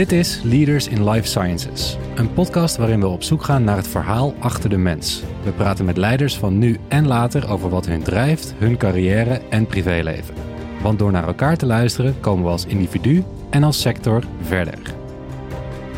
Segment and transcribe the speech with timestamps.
[0.00, 3.88] Dit is Leaders in Life Sciences, een podcast waarin we op zoek gaan naar het
[3.88, 5.22] verhaal achter de mens.
[5.44, 9.66] We praten met leiders van nu en later over wat hun drijft, hun carrière en
[9.66, 10.34] privéleven.
[10.82, 14.78] Want door naar elkaar te luisteren komen we als individu en als sector verder.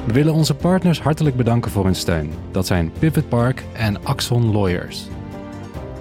[0.06, 2.32] We willen onze partners hartelijk bedanken voor hun steun.
[2.50, 5.08] Dat zijn Pivot Park en Axon Lawyers.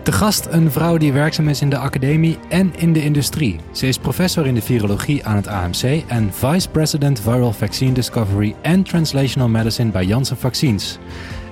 [0.03, 3.59] Te gast een vrouw die werkzaam is in de academie en in de industrie.
[3.71, 8.55] Ze is professor in de virologie aan het AMC en vice president viral vaccine discovery
[8.61, 10.97] en translational medicine bij Janssen Vaccines.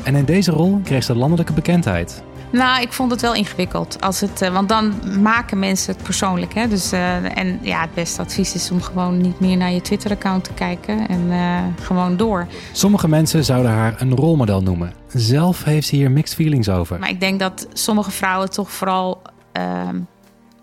[0.03, 2.23] En in deze rol kreeg ze landelijke bekendheid.
[2.52, 4.02] Nou, ik vond het wel ingewikkeld.
[4.02, 6.53] Als het, eh, want dan maken mensen het persoonlijk.
[6.53, 6.67] Hè?
[6.67, 10.44] Dus, uh, en ja, het beste advies is om gewoon niet meer naar je Twitter-account
[10.44, 11.08] te kijken.
[11.08, 12.48] En uh, gewoon door.
[12.72, 14.94] Sommige mensen zouden haar een rolmodel noemen.
[15.08, 16.99] Zelf heeft ze hier mixed feelings over.
[16.99, 20.00] Maar ik denk dat sommige vrouwen toch vooral ehm,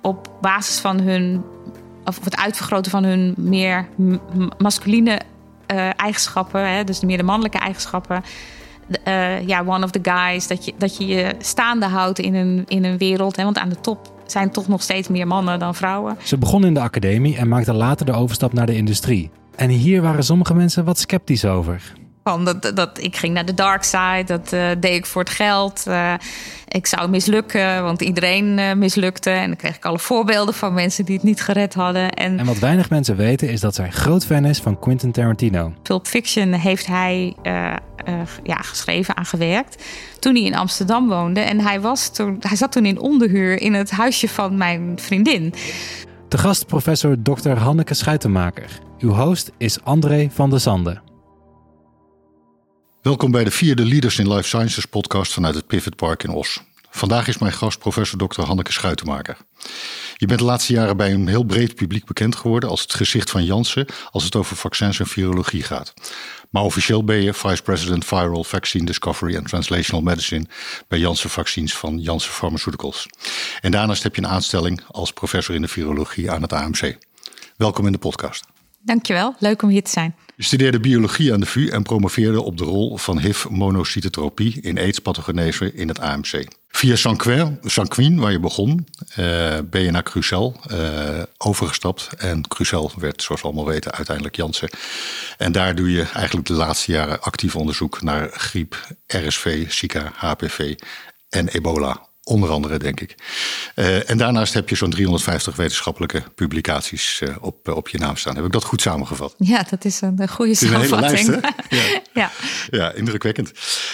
[0.02, 1.44] op basis van hun...
[2.04, 3.88] of het uitvergroten van hun meer
[4.58, 5.20] masculine
[5.96, 6.74] eigenschappen...
[6.74, 6.84] Hè?
[6.84, 8.22] dus meer de mannelijke eigenschappen
[9.08, 10.46] uh, ja, one of the guys.
[10.46, 13.36] Dat je, dat je je staande houdt in een, in een wereld.
[13.36, 16.16] Hè, want aan de top zijn toch nog steeds meer mannen dan vrouwen.
[16.22, 19.30] Ze begon in de academie en maakte later de overstap naar de industrie.
[19.56, 21.92] En hier waren sommige mensen wat sceptisch over.
[22.24, 25.30] Van dat, dat, ik ging naar de dark side, dat uh, deed ik voor het
[25.30, 25.84] geld.
[25.88, 26.14] Uh,
[26.68, 29.30] ik zou mislukken, want iedereen uh, mislukte.
[29.30, 32.10] En dan kreeg ik alle voorbeelden van mensen die het niet gered hadden.
[32.10, 35.72] En, en wat weinig mensen weten is dat zij groot fan is van Quentin Tarantino.
[35.82, 37.36] Pulp Fiction heeft hij
[38.42, 39.84] ja, geschreven, aan gewerkt.
[40.18, 41.40] Toen hij in Amsterdam woonde.
[41.40, 45.54] En hij, was toen, hij zat toen in onderhuur in het huisje van mijn vriendin.
[46.28, 47.50] De gast professor Dr.
[47.50, 48.80] Hanneke Schuitenmaker.
[48.98, 51.00] Uw host is André van der Zande.
[53.02, 56.62] Welkom bij de vierde Leaders in Life Sciences podcast vanuit het Pivot Park in Os.
[56.96, 58.40] Vandaag is mijn gast professor Dr.
[58.40, 59.36] Hanneke Schuitenmaker.
[60.16, 63.30] Je bent de laatste jaren bij een heel breed publiek bekend geworden als het gezicht
[63.30, 65.94] van Janssen als het over vaccins en virologie gaat.
[66.50, 70.46] Maar officieel ben je Vice President Viral Vaccine Discovery and Translational Medicine
[70.88, 73.06] bij Janssen Vaccines van Janssen Pharmaceuticals.
[73.60, 76.98] En daarnaast heb je een aanstelling als professor in de virologie aan het AMC.
[77.56, 78.44] Welkom in de podcast.
[78.80, 80.14] Dankjewel, leuk om hier te zijn.
[80.36, 85.74] Je studeerde biologie aan de VU en promoveerde op de rol van HIV-monocytotropie in AIDS-pathogenese
[85.74, 86.44] in het AMC.
[86.76, 86.96] Via
[87.62, 88.86] Sanquin, waar je begon,
[89.18, 92.08] uh, ben je naar Crucel uh, overgestapt.
[92.18, 94.70] En Crucel werd, zoals we allemaal weten, uiteindelijk Janssen.
[95.38, 100.74] En daar doe je eigenlijk de laatste jaren actief onderzoek naar griep, RSV, Zika, HPV
[101.28, 103.14] en ebola Onder andere, denk ik.
[103.74, 108.36] Uh, en daarnaast heb je zo'n 350 wetenschappelijke publicaties uh, op, op je naam staan.
[108.36, 109.34] Heb ik dat goed samengevat?
[109.38, 111.28] Ja, dat is een goede samenvatting.
[111.28, 111.40] Een
[111.78, 112.00] ja.
[112.12, 112.30] ja.
[112.70, 113.52] ja, indrukwekkend.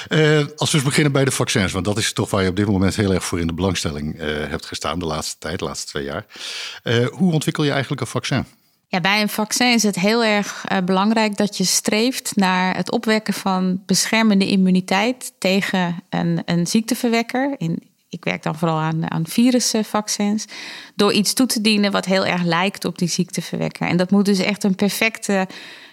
[0.08, 2.56] Uh, als we eens beginnen bij de vaccins, want dat is toch waar je op
[2.56, 5.86] dit moment heel erg voor in de belangstelling hebt gestaan de laatste tijd, de laatste
[5.86, 6.26] twee jaar.
[7.10, 8.46] hoe ontwikkel je eigenlijk een vaccin?
[8.86, 12.90] Ja, bij een vaccin is het heel erg uh, belangrijk dat je streeft naar het
[12.90, 17.54] opwekken van beschermende immuniteit tegen een, een ziekteverwekker.
[17.56, 20.44] In, ik werk dan vooral aan, aan virusvaccins,
[20.94, 23.88] door iets toe te dienen wat heel erg lijkt op die ziekteverwekker.
[23.88, 25.46] En dat moet dus echt een perfecte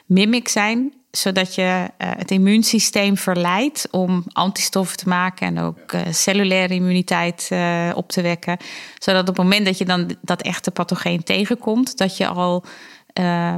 [0.06, 6.02] mimic zijn, zodat je uh, het immuunsysteem verleidt om antistoffen te maken en ook uh,
[6.10, 8.58] cellulaire immuniteit uh, op te wekken.
[8.98, 12.64] Zodat op het moment dat je dan dat echte pathogeen tegenkomt, dat je al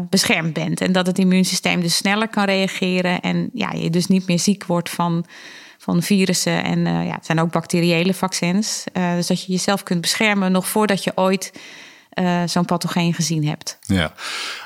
[0.09, 0.81] beschermd bent.
[0.81, 4.65] En dat het immuunsysteem dus sneller kan reageren en ja, je dus niet meer ziek
[4.65, 5.25] wordt van
[5.81, 6.63] van virussen.
[6.63, 8.83] En uh, ja, het zijn ook bacteriële vaccins.
[8.93, 11.51] Uh, dus dat je jezelf kunt beschermen nog voordat je ooit
[12.19, 13.77] uh, zo'n pathogeen gezien hebt.
[13.81, 14.13] Ja,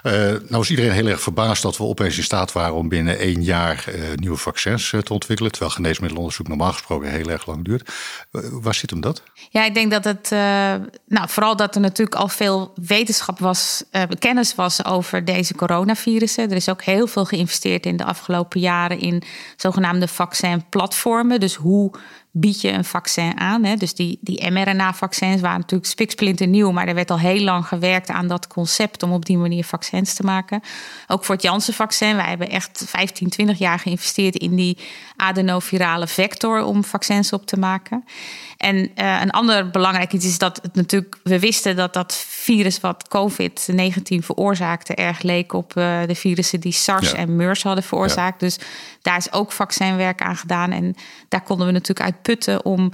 [0.04, 0.12] uh,
[0.48, 3.44] nou is iedereen heel erg verbaasd dat we opeens in staat waren om binnen één
[3.44, 5.52] jaar uh, nieuwe vaccins te ontwikkelen.
[5.52, 7.92] Terwijl geneesmiddelonderzoek normaal gesproken heel erg lang duurt.
[8.32, 9.22] waar zit hem dat?
[9.50, 10.30] Ja, ik denk dat het,
[11.08, 13.84] nou vooral dat er natuurlijk al veel wetenschap was,
[14.20, 16.50] kennis was over deze coronavirussen.
[16.50, 19.24] Er is ook heel veel geïnvesteerd in de afgelopen jaren in
[19.56, 21.40] zogenaamde vaccinplatformen.
[21.40, 21.92] Dus hoe
[22.38, 23.64] bied je een vaccin aan.
[23.64, 23.76] Hè?
[23.76, 28.10] Dus die, die mRNA-vaccins waren natuurlijk spiksplinter nieuw, maar er werd al heel lang gewerkt
[28.10, 30.62] aan dat concept om op die manier vaccins te maken.
[31.08, 32.16] Ook voor het Janssen-vaccin.
[32.16, 34.78] Wij hebben echt 15, 20 jaar geïnvesteerd in die
[35.16, 38.04] adenovirale vector om vaccins op te maken.
[38.66, 42.80] En uh, een ander belangrijk iets is dat het natuurlijk, we wisten dat dat virus
[42.80, 48.42] wat COVID-19 veroorzaakte erg leek op uh, de virussen die SARS en MERS hadden veroorzaakt.
[48.42, 48.48] Ja.
[48.48, 48.60] Dus
[49.02, 50.72] daar is ook vaccinwerk aan gedaan.
[50.72, 50.96] En
[51.30, 52.92] daar konden we natuurlijk uit putten om,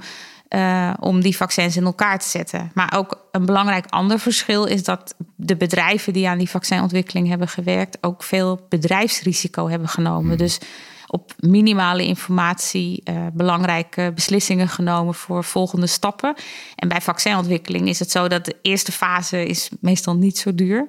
[0.48, 2.70] uh, om die vaccins in elkaar te zetten.
[2.74, 7.48] Maar ook een belangrijk ander verschil is dat de bedrijven die aan die vaccinontwikkeling hebben
[7.48, 10.28] gewerkt, ook veel bedrijfsrisico hebben genomen.
[10.28, 10.36] Hmm.
[10.36, 10.58] Dus
[11.12, 16.34] op minimale informatie uh, belangrijke beslissingen genomen voor volgende stappen.
[16.76, 20.88] En bij vaccinontwikkeling is het zo dat de eerste fase is meestal niet zo duur.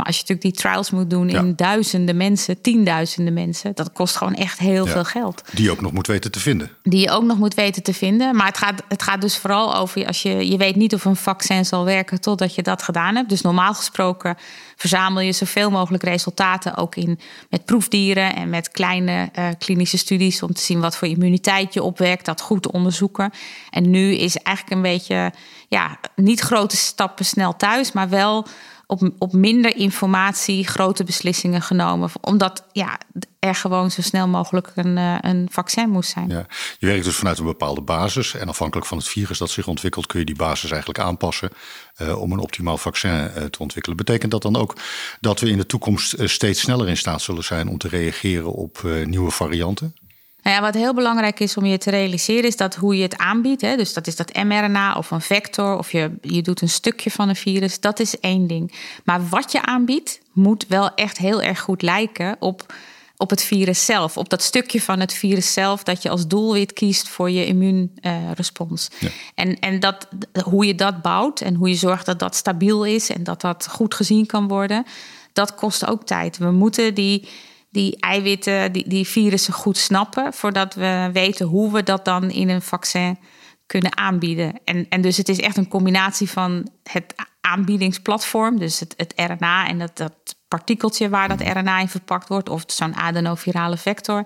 [0.00, 4.16] Maar als je natuurlijk die trials moet doen in duizenden mensen, tienduizenden mensen, dat kost
[4.16, 5.42] gewoon echt heel veel geld.
[5.52, 6.70] Die je ook nog moet weten te vinden.
[6.82, 8.36] Die je ook nog moet weten te vinden.
[8.36, 11.16] Maar het gaat, het gaat dus vooral over als je, je weet niet of een
[11.16, 13.28] vaccin zal werken totdat je dat gedaan hebt.
[13.28, 14.36] Dus normaal gesproken
[14.76, 17.18] verzamel je zoveel mogelijk resultaten ook in
[17.50, 21.82] met proefdieren en met kleine uh, klinische studies om te zien wat voor immuniteit je
[21.82, 23.30] opwekt, dat goed onderzoeken.
[23.70, 25.32] En nu is eigenlijk een beetje
[25.68, 28.46] ja, niet grote stappen snel thuis, maar wel
[28.90, 32.10] op, op minder informatie grote beslissingen genomen.
[32.20, 32.98] Omdat ja,
[33.38, 36.28] er gewoon zo snel mogelijk een, eh, een vaccin moest zijn.
[36.28, 36.46] Ja.
[36.78, 38.34] Je werkt dus vanuit een bepaalde basis.
[38.34, 41.50] En afhankelijk van het virus dat zich ontwikkelt, kun je die basis eigenlijk aanpassen
[41.98, 43.96] uh, om een optimaal vaccin uh, te ontwikkelen.
[43.96, 44.76] Betekent dat dan ook
[45.20, 48.82] dat we in de toekomst steeds sneller in staat zullen zijn om te reageren op
[49.04, 49.94] nieuwe varianten?
[50.42, 53.16] Nou ja, wat heel belangrijk is om je te realiseren, is dat hoe je het
[53.16, 53.60] aanbiedt.
[53.60, 57.10] Hè, dus dat is dat mRNA of een vector, of je, je doet een stukje
[57.10, 57.80] van een virus.
[57.80, 58.74] Dat is één ding.
[59.04, 62.74] Maar wat je aanbiedt, moet wel echt heel erg goed lijken op,
[63.16, 64.16] op het virus zelf.
[64.16, 68.88] Op dat stukje van het virus zelf dat je als doelwit kiest voor je immuunrespons.
[68.98, 69.08] ja.
[69.34, 70.08] En, en dat,
[70.44, 73.68] hoe je dat bouwt en hoe je zorgt dat dat stabiel is en dat dat
[73.70, 74.84] goed gezien kan worden,
[75.32, 76.38] dat kost ook tijd.
[76.38, 77.28] We moeten die
[77.70, 82.48] die eiwitten, die, die virussen goed snappen, voordat we weten hoe we dat dan in
[82.48, 83.18] een vaccin
[83.66, 84.60] kunnen aanbieden.
[84.64, 89.68] En, en dus het is echt een combinatie van het aanbiedingsplatform, dus het, het RNA
[89.68, 94.24] en dat, dat partikeltje waar dat RNA in verpakt wordt, of zo'n adenovirale vector.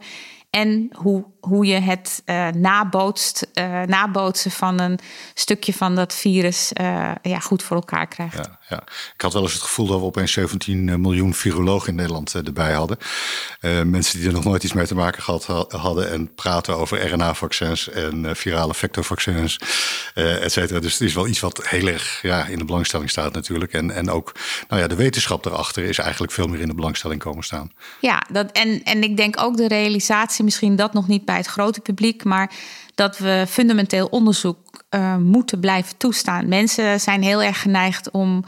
[0.54, 4.98] En hoe, hoe je het uh, nabootst, uh, nabootsen van een
[5.34, 8.36] stukje van dat virus uh, ja, goed voor elkaar krijgt.
[8.36, 8.82] Ja, ja.
[9.14, 12.72] Ik had wel eens het gevoel dat we opeens 17 miljoen virologen in Nederland erbij
[12.72, 12.98] hadden.
[13.90, 17.90] mensen die er nog nooit iets mee te maken gehad hadden en praten over RNA-vaccins
[17.90, 19.58] en virale vectorvaccins,
[20.14, 20.80] et cetera.
[20.80, 23.72] Dus het is wel iets wat heel erg ja, in de belangstelling staat natuurlijk.
[23.72, 24.32] En, en ook
[24.68, 27.72] nou ja, de wetenschap erachter is eigenlijk veel meer in de belangstelling komen staan.
[28.00, 31.46] Ja, dat, en, en ik denk ook de realisatie, misschien dat nog niet bij het
[31.46, 32.50] grote publiek, maar
[32.94, 34.58] dat we fundamenteel onderzoek
[34.90, 36.48] uh, moeten blijven toestaan.
[36.48, 38.44] Mensen zijn heel erg geneigd om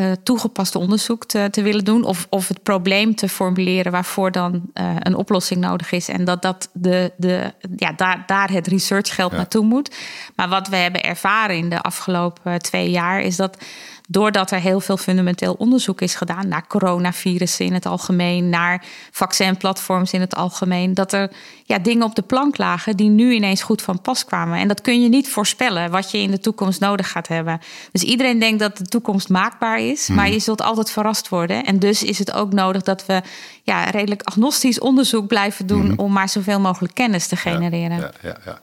[0.00, 2.04] uh, toegepaste onderzoek te, te, willen doen.
[2.04, 6.08] Of, of het probleem te formuleren waarvoor dan uh, een oplossing nodig is.
[6.08, 9.36] En dat, dat de, de, ja, daar, daar het researchgeld ja.
[9.36, 9.96] naartoe moet.
[10.36, 13.64] Maar wat we hebben ervaren in de afgelopen twee jaar is dat
[14.08, 20.12] doordat er heel veel fundamenteel onderzoek is gedaan naar coronavirussen in het algemeen, naar vaccinplatforms
[20.12, 21.30] in het algemeen, dat er
[21.64, 24.58] ja, dingen op de plank lagen die nu ineens goed van pas kwamen.
[24.58, 27.60] En dat kun je niet voorspellen wat je in de toekomst nodig gaat hebben.
[27.92, 31.64] Dus iedereen denkt dat de toekomst maakbaar is, maar je zult altijd verrast worden.
[31.64, 33.22] En dus is het ook nodig dat we
[33.62, 37.98] ja, redelijk agnostisch onderzoek blijven doen om maar zoveel mogelijk kennis te genereren.
[37.98, 38.60] Ja, ja, ja.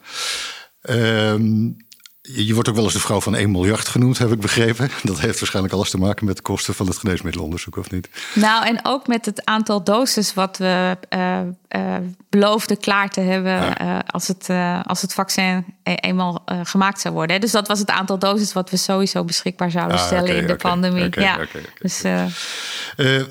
[1.30, 1.76] Um,
[2.22, 4.90] je wordt ook wel eens de vrouw van 1 miljard genoemd, heb ik begrepen.
[5.02, 8.08] Dat heeft waarschijnlijk alles te maken met de kosten van het geneesmiddelonderzoek, of niet?
[8.34, 11.40] Nou, en ook met het aantal doses wat we uh,
[11.76, 11.96] uh,
[12.28, 13.80] beloofden klaar te hebben ja.
[13.82, 14.48] uh, als, het,
[14.82, 17.40] als het vaccin e eenmaal gemaakt zou worden.
[17.40, 20.46] Dus dat was het aantal doses wat we sowieso beschikbaar zouden ah, stellen okay, in
[20.46, 21.06] de okay, pandemie.
[21.06, 21.38] Okay, ja.
[21.78, 22.04] Dus,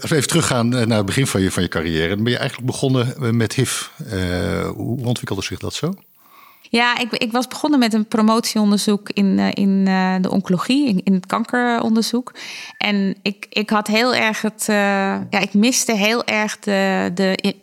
[0.01, 2.39] als we even teruggaan naar het begin van je, van je carrière, dan ben je
[2.39, 3.81] eigenlijk begonnen met HIV.
[4.75, 5.93] hoe ontwikkelde zich dat zo?
[6.71, 11.13] Ja, ik, ik was begonnen met een promotieonderzoek in, uh, in uh, de oncologie, in,
[11.13, 12.33] het kankeronderzoek.
[12.77, 14.67] En ik, ik had heel erg het.
[14.69, 14.75] Uh,
[15.29, 17.11] ja, ik miste heel erg de.
[17.13, 17.59] de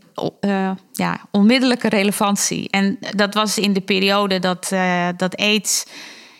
[0.92, 2.70] ja, onmiddellijke relevantie.
[2.70, 4.68] En dat was in de periode dat,
[5.16, 5.86] dat AIDS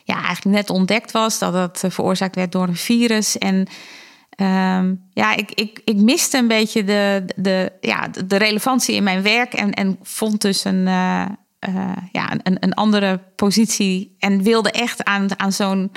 [0.05, 3.39] ja, eigenlijk net ontdekt was, dat het veroorzaakt werd door een virus.
[3.39, 3.67] En
[4.37, 9.23] um, ja, ik, ik, ik miste een beetje de, de, ja, de relevantie in mijn
[9.23, 10.87] werk en, en vond dus een,
[11.69, 15.93] uh, ja, een, een andere positie en wilde echt aan, aan zo'n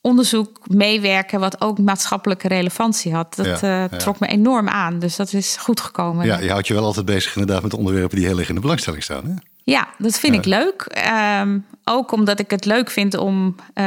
[0.00, 3.34] onderzoek meewerken wat ook maatschappelijke relevantie had.
[3.34, 6.26] Dat ja, uh, trok me enorm aan, dus dat is goed gekomen.
[6.26, 8.60] Ja, je houdt je wel altijd bezig inderdaad met onderwerpen die heel erg in de
[8.60, 9.24] belangstelling staan.
[9.24, 9.34] Hè?
[9.64, 11.04] Ja, dat vind ik leuk.
[11.40, 13.84] Um, ook omdat ik het leuk vind om uh,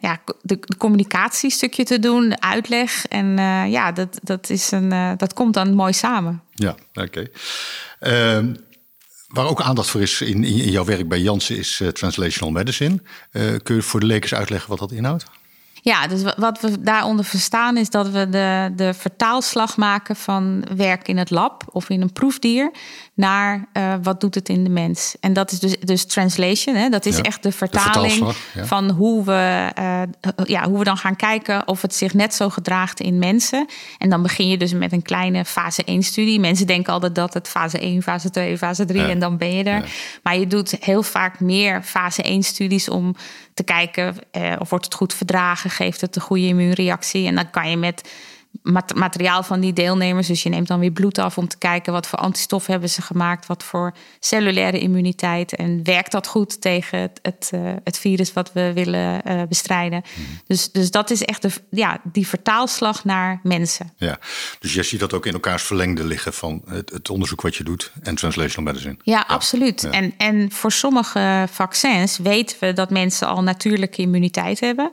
[0.00, 3.06] ja, de, de communicatiestukje te doen, de uitleg.
[3.06, 6.42] En uh, ja, dat, dat, is een, dat komt dan mooi samen.
[6.54, 7.02] Ja, oké.
[7.02, 7.30] Okay.
[7.98, 8.54] Ehm,
[9.36, 13.00] Waar ook aandacht voor is in, in jouw werk bij Janssen is uh, translational medicine.
[13.32, 15.26] Uh, kun je voor de lekers uitleggen wat dat inhoudt?
[15.82, 21.08] Ja, dus wat we daaronder verstaan is dat we de, de vertaalslag maken van werk
[21.08, 22.70] in het lab of in een proefdier
[23.16, 25.16] naar uh, wat doet het in de mens.
[25.20, 26.74] En dat is dus, dus translation.
[26.74, 26.88] Hè?
[26.88, 30.02] Dat is echt de vertaling van hoe we, uh,
[30.44, 33.66] ja, hoe we dan gaan kijken of het zich net zo gedraagt in mensen.
[33.98, 36.40] En dan begin je dus met een kleine fase 1 studie.
[36.40, 39.08] Mensen denken altijd dat het fase 1, fase 2, fase 3 ja.
[39.08, 39.90] en dan ben je er.
[40.22, 43.14] Maar je doet heel vaak meer fase 1 studies om
[43.54, 47.26] te kijken uh, of wordt het goed verdragen, geeft het een goede immuunreactie.
[47.26, 48.08] En dan kan je met
[48.94, 50.26] materiaal van die deelnemers.
[50.26, 53.02] Dus je neemt dan weer bloed af om te kijken wat voor antistoffen hebben ze
[53.02, 58.32] gemaakt, wat voor cellulaire immuniteit en werkt dat goed tegen het, het, uh, het virus
[58.32, 60.02] wat we willen uh, bestrijden.
[60.14, 60.22] Mhm.
[60.46, 63.92] Dus, dus dat is echt de, ja, die vertaalslag naar mensen.
[63.96, 64.18] Ja,
[64.58, 67.64] dus je ziet dat ook in elkaars verlengde liggen van het, het onderzoek wat je
[67.64, 68.96] doet en translational medicine.
[69.02, 69.80] Ja, absoluut.
[69.80, 69.90] Ja.
[69.90, 74.90] En, en voor sommige vaccins weten we dat mensen al natuurlijke immuniteit hebben.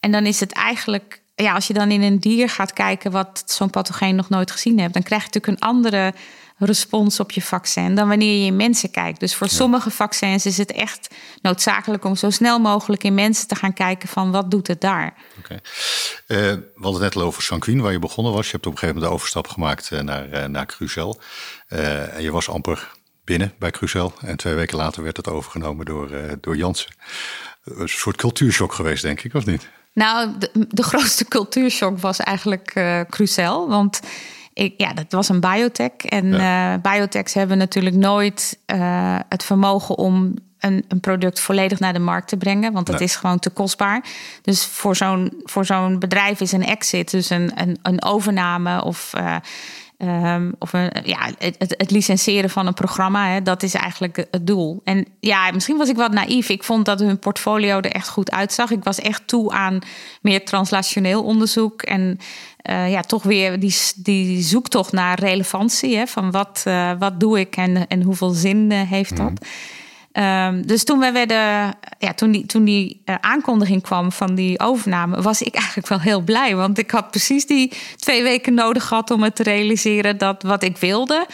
[0.00, 3.42] En dan is het eigenlijk ja, als je dan in een dier gaat kijken wat
[3.46, 6.14] zo'n pathogeen nog nooit gezien hebt, dan krijg je natuurlijk een andere
[6.58, 9.20] respons op je vaccin dan wanneer je in mensen kijkt.
[9.20, 13.54] Dus voor sommige vaccins is het echt noodzakelijk om zo snel mogelijk in mensen te
[13.54, 15.14] gaan kijken van wat doet het daar.
[15.38, 15.38] Oké.
[15.38, 15.60] Okay.
[16.26, 18.46] Uh, eh, we hadden het net al over Sanquin, waar je begonnen was.
[18.46, 21.20] Je hebt op een gegeven moment de overstap gemaakt uh, naar, uh, naar Crucel.
[21.68, 22.92] en je was amper
[23.24, 24.12] binnen bij Crucel.
[24.20, 26.94] En twee weken later werd het overgenomen door, door Jansen.
[27.64, 29.68] Een soort cultuurshock geweest, denk ik, of niet?
[29.96, 33.68] Nou, de, de grootste cultuurshock was eigenlijk uh, Crucel.
[33.68, 34.00] Want
[34.52, 35.96] ik, ja, dat was een biotech.
[35.96, 36.74] En ja.
[36.74, 41.98] uh, biotechs hebben natuurlijk nooit uh, het vermogen om een, een, product volledig naar de
[41.98, 42.72] markt te brengen.
[42.72, 44.04] Want dat is gewoon te kostbaar.
[44.42, 49.12] Dus voor zo'n, voor zo'n bedrijf is een exit, dus een, een, een overname of
[49.98, 50.72] Um, of
[51.04, 54.80] ja, het, het, licenseren van een programma, hè, dat is eigenlijk het doel.
[54.84, 56.48] En ja, misschien was ik wat naïef.
[56.48, 58.70] Ik vond dat hun portfolio er echt goed uitzag.
[58.70, 59.78] Ik was echt toe aan
[60.20, 61.82] meer translationeel onderzoek.
[61.82, 62.18] En
[62.70, 65.96] uh, ja, toch weer die, die zoektocht naar relevantie.
[65.96, 69.30] Hè, van wat, uh, wat doe ik en, en hoeveel zin uh, heeft dat.
[69.30, 69.48] Mm.
[70.18, 74.60] Um, dus toen, wij werden, ja, toen die, toen die uh, aankondiging kwam van die
[74.60, 76.56] overname, was ik eigenlijk wel heel blij.
[76.56, 80.62] Want ik had precies die twee weken nodig gehad om het te realiseren dat wat
[80.62, 81.26] ik wilde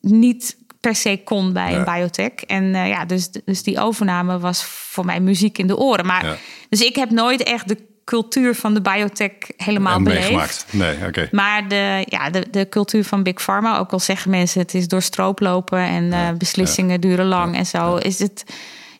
[0.00, 1.78] niet per se kon bij ja.
[1.78, 2.32] een biotech.
[2.32, 6.06] En uh, ja, dus, dus die overname was voor mij muziek in de oren.
[6.06, 6.36] Maar, ja.
[6.68, 10.66] Dus ik heb nooit echt de cultuur van de biotech helemaal beleefd.
[10.70, 11.28] Nee, oké.
[11.30, 14.88] Maar de, ja, de, de cultuur van Big Pharma, ook al zeggen mensen het is
[14.88, 16.98] door stroop lopen en ja, uh, beslissingen ja.
[16.98, 18.44] duren lang en zo, is het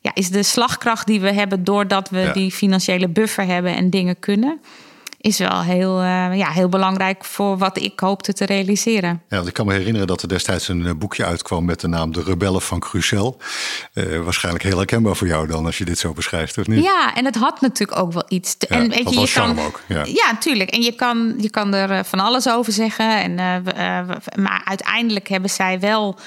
[0.00, 4.18] ja, is de slagkracht die we hebben doordat we die financiële buffer hebben en dingen
[4.18, 4.60] kunnen
[5.20, 9.22] is wel heel, uh, ja, heel belangrijk voor wat ik hoopte te realiseren.
[9.28, 11.88] Ja, want ik kan me herinneren dat er destijds een eh, boekje uitkwam met de
[11.88, 13.36] naam De Rebellen van Crucel.
[13.94, 16.84] Uh, waarschijnlijk heel herkenbaar voor jou dan als je dit zo beschrijft, of niet?
[16.84, 18.56] Ja, en het had natuurlijk ook wel iets.
[18.56, 19.80] Te, ja, en weet je, je kan, ook.
[19.88, 20.70] Ja, ja tuurlijk.
[20.70, 23.22] En je kan, je kan er van alles over zeggen.
[23.22, 26.18] En, uh, maar uiteindelijk hebben zij wel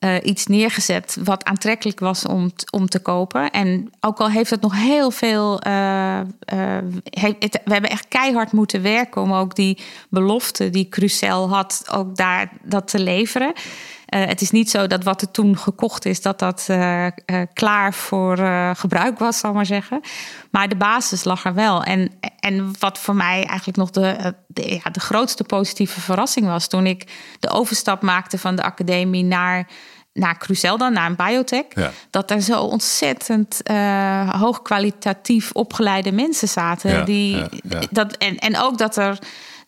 [0.00, 3.50] uh, iets neergezet wat aantrekkelijk was om, om te kopen.
[3.50, 5.66] En ook al heeft het nog heel veel.
[5.66, 6.20] Uh,
[7.10, 9.78] het, we hebben echt keihard moeten werken om ook die
[10.08, 13.52] belofte die Crucel had, ook daar dat te leveren.
[14.08, 16.66] Het is niet zo dat wat er toen gekocht is, dat dat
[17.52, 18.36] klaar voor
[18.76, 20.00] gebruik was, zal maar zeggen.
[20.50, 21.82] Maar de basis lag er wel.
[21.82, 26.68] En, en wat voor mij eigenlijk nog de, de, ja, de grootste positieve verrassing was
[26.68, 27.04] toen ik
[27.40, 29.68] de overstap maakte van de academie naar
[30.18, 31.64] naar Crucel dan, naar een biotech.
[31.68, 31.90] Ja.
[32.10, 36.90] Dat er zo ontzettend uh, hoogkwalitatief opgeleide mensen zaten.
[36.90, 39.18] Ja, die, ja, Dat, en, en ook dat er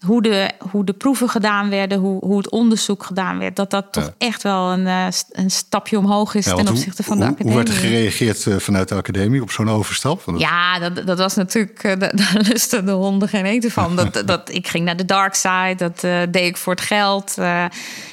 [0.07, 3.87] hoe de, hoe de proeven gedaan werden, hoe, hoe het onderzoek gedaan werd, dat dat
[3.91, 7.57] toch echt wel een, eh, een stapje omhoog is ten opzichte van de hoe, academie.
[7.57, 10.23] Hoe werd er gereageerd eh, vanuit de academie op zo'n overstap?
[10.37, 13.97] Ja, dat, dat was natuurlijk, uh, daar lusten de honden geen eten van.
[13.97, 17.35] Dat, dat, ik ging naar de dark side, dat uh, deed ik voor het geld.
[17.39, 17.65] Uh,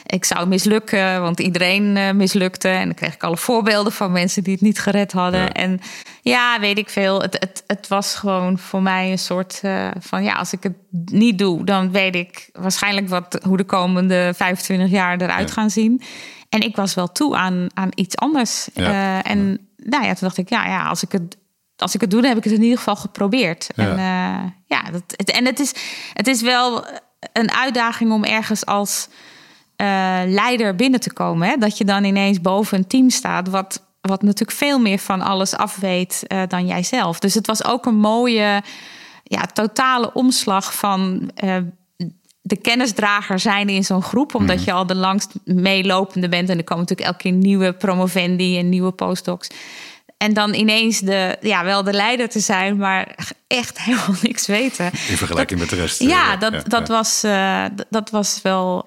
[0.08, 2.68] ik zou mislukken, want iedereen mislukte.
[2.68, 5.42] En dan kreeg ik alle voorbeelden van mensen die het niet gered hadden.
[5.42, 5.52] Ja.
[5.52, 5.80] En
[6.22, 7.22] ja, weet ik veel.
[7.22, 10.76] Het, het, het was gewoon voor mij een soort uh, van ja, als ik het
[11.06, 15.54] niet doe, dan weet ik waarschijnlijk wat, hoe de komende 25 jaar eruit ja.
[15.54, 16.02] gaan zien.
[16.50, 18.68] En ik was wel toe aan, aan iets anders.
[18.74, 18.90] Ja.
[18.90, 21.38] Uh, en nou ja, toen dacht ik, ja, ja, als ik het.
[21.78, 23.70] Als ik het doe, dan heb ik het in ieder geval geprobeerd.
[23.76, 25.74] En uh, ja, dat, het, en het is,
[26.14, 26.86] het is wel
[27.34, 29.08] een uitdaging om ergens als
[30.28, 31.48] leider binnen te komen.
[31.48, 31.56] Hè?
[31.58, 35.56] Dat je dan ineens boven een team staat, wat, wat natuurlijk veel meer van alles
[35.56, 37.20] afweet uh, dan jijzelf.
[37.20, 38.62] Dus het was ook een mooie,
[39.24, 41.56] ja, totale omslag van uh,
[42.42, 44.64] de kennisdrager zijn in zo'n groep, omdat mm.
[44.66, 46.50] je al de langst meelopende bent.
[46.50, 49.50] En er komen natuurlijk elke keer nieuwe promovendi en nieuwe postdocs.
[50.18, 53.16] En dan ineens de, ja, wel de leider te zijn, maar
[53.48, 54.86] echt helemaal niks weten.
[54.86, 56.00] In vergelijking dat, met de rest.
[56.02, 56.94] Ja, dat, ja, dat, ja.
[56.94, 58.86] Was, uh, dat was wel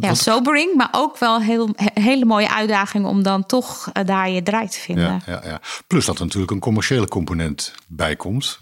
[0.00, 4.42] ja, sobering, maar ook wel heel, hele mooie uitdaging om dan toch uh, daar je
[4.42, 5.04] draai te vinden.
[5.04, 5.60] Ja, ja, ja.
[5.86, 8.58] Plus dat er natuurlijk een commerciële component bij komt,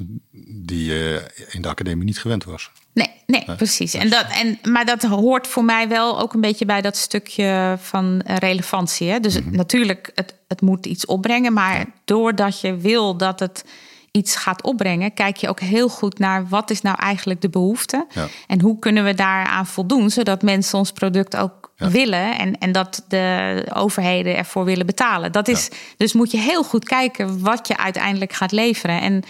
[0.46, 2.70] die je uh, in de academie niet gewend was.
[2.94, 3.94] Nee, nee, nee precies.
[3.94, 7.76] En dat, en, maar dat hoort voor mij wel ook een beetje bij dat stukje
[7.80, 9.10] van relevantie.
[9.10, 9.20] Hè?
[9.20, 9.56] Dus mm -hmm.
[9.56, 13.64] natuurlijk, het, het moet iets opbrengen, maar doordat je wil dat het
[14.12, 18.06] iets gaat opbrengen, kijk je ook heel goed naar wat is nou eigenlijk de behoefte.
[18.46, 23.04] En hoe kunnen we daaraan voldoen, zodat mensen ons product ook willen en, en dat
[23.08, 25.32] de overheden ervoor willen betalen.
[25.32, 29.00] Dat is, Dus moet je heel goed kijken wat je uiteindelijk gaat leveren.
[29.00, 29.22] En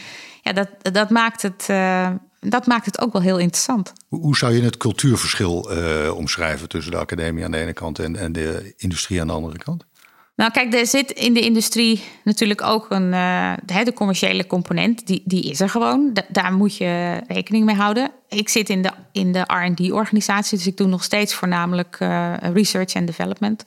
[0.42, 2.10] ja, dat, dat, maakt het, uh,
[2.40, 3.92] dat maakt het ook wel heel interessant.
[4.08, 8.16] Hoe zou je het cultuurverschil uh, omschrijven tussen de academie aan de ene kant en,
[8.16, 9.84] en de industrie aan de andere kant?
[10.42, 13.52] Nou, kijk, er zit in de industrie natuurlijk ook een uh,
[13.84, 15.06] de, commerciële component.
[15.06, 16.16] Die, die is er gewoon.
[16.28, 18.10] daar moet je rekening mee houden.
[18.28, 22.92] Ik zit in de, in de RD-organisatie, dus ik doe nog steeds voornamelijk uh, research
[22.94, 23.62] en development.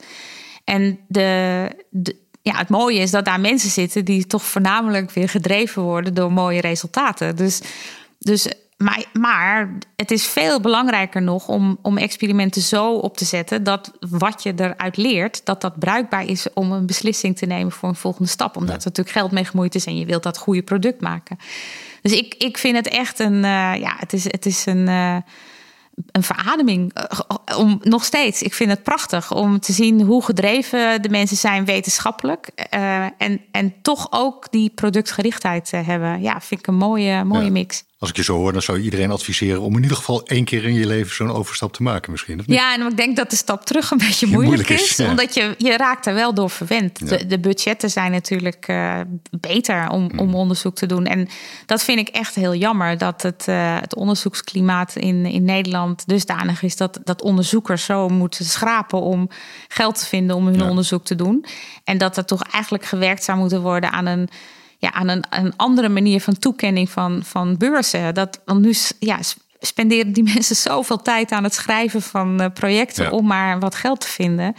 [0.64, 1.70] En de,
[2.42, 6.32] ja, het mooie is dat daar mensen zitten die toch voornamelijk weer gedreven worden door
[6.32, 7.36] mooie resultaten.
[7.36, 7.60] Dus,
[8.18, 13.64] dus maar, maar het is veel belangrijker nog om, om experimenten zo op te zetten
[13.64, 17.88] dat wat je eruit leert, dat dat bruikbaar is om een beslissing te nemen voor
[17.88, 18.56] een volgende stap.
[18.56, 21.38] Omdat er natuurlijk geld mee gemoeid is en je wilt dat goede product maken.
[22.02, 24.88] Dus ik, ik vind het echt een, uh, ja, het is, het is een.
[24.88, 25.16] Uh,
[26.12, 26.92] een verademing.
[26.94, 28.42] Eh, om, nog steeds.
[28.42, 32.50] Ik vind het prachtig om te zien hoe gedreven de mensen zijn wetenschappelijk.
[32.74, 36.22] Uh, en, en toch ook die productgerichtheid hebben.
[36.22, 37.84] Ja, vind ik een mooie, mooie mix.
[37.98, 40.44] Als ik je zo hoor, dan zou je iedereen adviseren om in ieder geval één
[40.44, 42.42] keer in je leven zo'n overstap te maken, misschien.
[42.46, 45.76] Ja, en ik denk dat de stap terug een beetje moeilijk, is, omdat je, je
[45.76, 47.08] raakt er wel door verwend.
[47.08, 49.00] De, de, budgetten zijn natuurlijk uh,
[49.40, 50.18] beter om, mm.
[50.18, 51.06] om onderzoek te doen.
[51.06, 51.28] En
[51.66, 56.62] dat vind ik echt heel jammer dat het, uh, het onderzoeksklimaat in, in Nederland dusdanig
[56.62, 59.28] is dat, dat onderzoekers zo moeten schrapen om
[59.68, 61.44] geld te vinden om hun onderzoek te doen.
[61.84, 64.28] En dat er toch eigenlijk gewerkt zou moeten worden aan een
[64.78, 68.14] ja, aan een, een andere manier van toekenning van, van beurzen.
[68.14, 69.18] Dat, want nu ja,
[69.60, 74.00] spenderen die mensen zoveel tijd aan het schrijven van uh, projecten om maar wat geld
[74.00, 74.54] te vinden.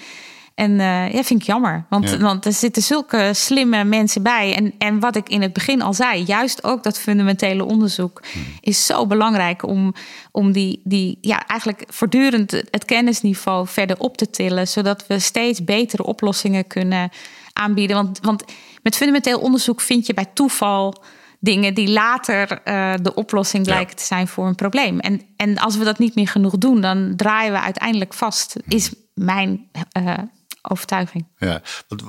[0.58, 1.86] En uh, ja, vind ik jammer.
[1.90, 4.56] Want, want er zitten zulke slimme mensen bij.
[4.56, 8.44] En, en wat ik in het begin al zei, juist ook dat fundamentele onderzoek hmm.
[8.62, 9.94] is zo belangrijk om,
[10.32, 14.68] om die, die ja, eigenlijk voortdurend het kennisniveau verder op te tillen.
[14.68, 17.10] Zodat we steeds betere oplossingen kunnen
[17.54, 17.96] aanbieden.
[17.96, 18.44] Want, want
[18.82, 21.04] met fundamenteel onderzoek vind je bij toeval
[21.40, 25.00] dingen die later uh, de oplossing blijken te zijn voor een probleem.
[25.00, 28.92] En, en als we dat niet meer genoeg doen, dan draaien we uiteindelijk vast, is
[29.14, 30.14] mijn uh,
[30.62, 31.28] overtuiging.
[31.38, 31.62] Ja,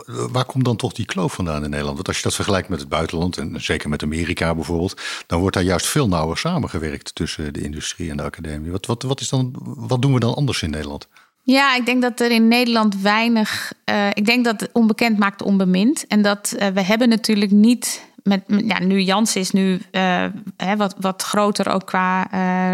[0.07, 1.97] waar komt dan toch die kloof vandaan in Nederland?
[1.97, 5.55] Want als je dat vergelijkt met het buitenland, en zeker met Amerika bijvoorbeeld, dan wordt
[5.55, 8.71] daar juist veel nauwer samengewerkt tussen de industrie en de academie.
[8.71, 11.09] Wat, wat, wat, is dan, wat doen we dan anders in Nederland?
[11.51, 13.73] Ja, ik denk dat er in Nederland weinig.
[13.91, 16.07] Uh, ik denk dat onbekend maakt onbemind.
[16.07, 18.07] En dat uh, we hebben natuurlijk niet.
[18.23, 20.25] Met, ja, nu Jans is nu uh,
[20.57, 22.23] hè, wat, wat groter ook qua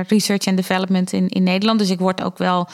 [0.08, 1.78] research en development in, in Nederland.
[1.78, 2.68] Dus ik word ook wel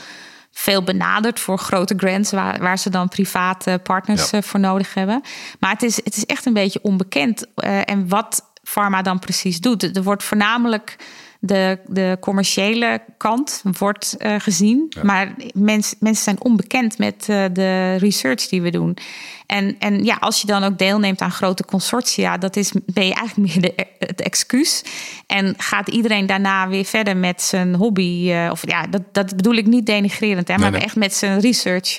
[0.51, 5.23] veel benaderd voor grote grants, waar, waar ze dan private partners voor nodig hebben.
[5.59, 7.47] Maar het is, het is echt een beetje onbekend.
[7.85, 9.97] en wat pharma dan precies doet.
[9.97, 10.97] Er wordt voornamelijk
[11.41, 14.93] de, de commerciële kant wordt uh, gezien.
[15.03, 18.97] Maar mens, mensen zijn onbekend met uh, de research die we doen.
[19.47, 23.15] En, en ja, als je dan ook deelneemt aan grote consortia, dat is, ben je
[23.15, 24.83] eigenlijk meer de, het excuus.
[25.27, 28.31] En gaat iedereen daarna weer verder met zijn hobby?
[28.31, 31.97] Uh, of ja, dat, dat bedoel ik niet denigrerend, hè, maar echt met zijn research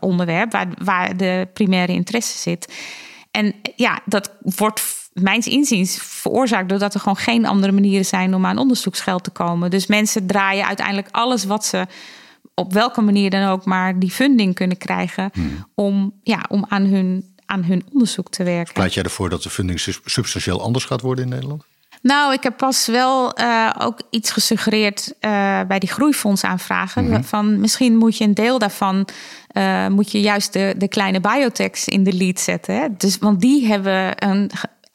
[0.00, 2.72] onderwerp, waar, waar de primaire interesse zit.
[3.30, 4.80] En ja, dat wordt
[5.20, 9.70] mijns inziens veroorzaakt doordat er gewoon geen andere manieren zijn om aan onderzoeksgeld te komen.
[9.70, 11.86] Dus mensen draaien uiteindelijk alles wat ze
[12.54, 15.66] op welke manier dan ook maar die funding kunnen krijgen hmm.
[15.74, 18.74] om, ja, om aan, hun, aan hun onderzoek te werken.
[18.74, 21.64] Pleit jij ervoor dat de funding substantieel anders gaat worden in Nederland?
[22.02, 27.08] Nou, ik heb pas wel uh, ook iets gesuggereerd uh, bij die groeifondsaanvragen.
[27.08, 29.08] Mm Van misschien moet je een deel daarvan,
[29.52, 32.74] uh, moet je juist de, de kleine biotechs in de lead zetten.
[32.74, 32.86] Hè?
[32.96, 34.50] Dus, want die hebben een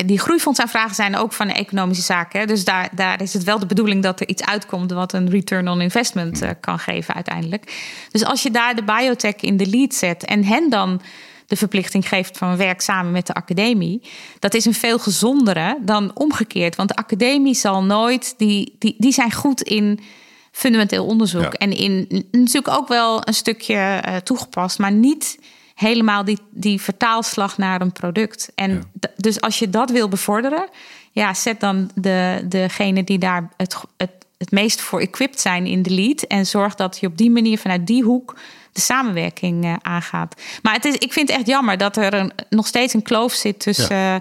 [0.05, 2.39] die groeifondsaanvragen zijn ook van de economische zaken.
[2.39, 2.45] Hè?
[2.45, 5.67] Dus daar, daar is het wel de bedoeling dat er iets uitkomt wat een return
[5.67, 7.73] on investment uh, kan geven uiteindelijk.
[8.11, 11.01] Dus als je daar de biotech in de lead zet en hen dan
[11.47, 14.01] de verplichting geeft van werk samen met de academie,
[14.39, 16.75] dat is een veel gezondere dan omgekeerd.
[16.75, 19.99] Want de academie zal nooit, die, die, die zijn goed in
[20.51, 25.37] fundamenteel onderzoek en in natuurlijk ook wel een stukje uh, toegepast, maar niet
[25.75, 28.51] helemaal die, die vertaalslag naar een product.
[28.55, 30.69] En dus als je dat wil bevorderen,
[31.11, 35.81] ja, zet dan de, degene die daar het, het, het meest voor equipped zijn in
[35.81, 36.21] de lead.
[36.21, 38.35] En zorg dat je op die manier vanuit die hoek
[38.71, 40.41] de samenwerking uh, aangaat.
[40.61, 43.33] Maar het is, ik vind het echt jammer dat er een, nog steeds een kloof
[43.33, 43.95] zit tussen.
[43.95, 44.15] Uh,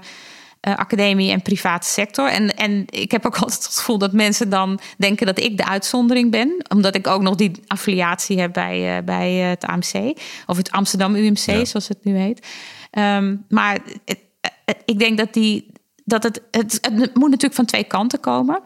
[0.68, 2.28] uh, academie en private sector.
[2.28, 5.66] En, en ik heb ook altijd het gevoel dat mensen dan denken dat ik de
[5.66, 6.64] uitzondering ben.
[6.68, 10.18] Omdat ik ook nog die affiliatie heb bij, uh, bij het AMC.
[10.46, 12.46] Of het Amsterdam UMC, zoals het nu heet.
[12.98, 14.18] Um, maar het,
[14.84, 15.72] ik denk dat die
[16.04, 18.62] dat het, het, het moet natuurlijk van twee kanten komen.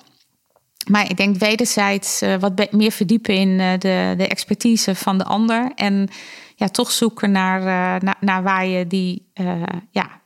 [0.90, 5.24] Maar ik denk wederzijds uh, wat meer verdiepen in uh, de, de expertise van de
[5.24, 5.72] ander.
[5.74, 6.08] En
[6.54, 7.66] ja, toch zoeken naar, uh,
[8.00, 9.26] naar, naar, waar je die
[9.90, 10.20] ja,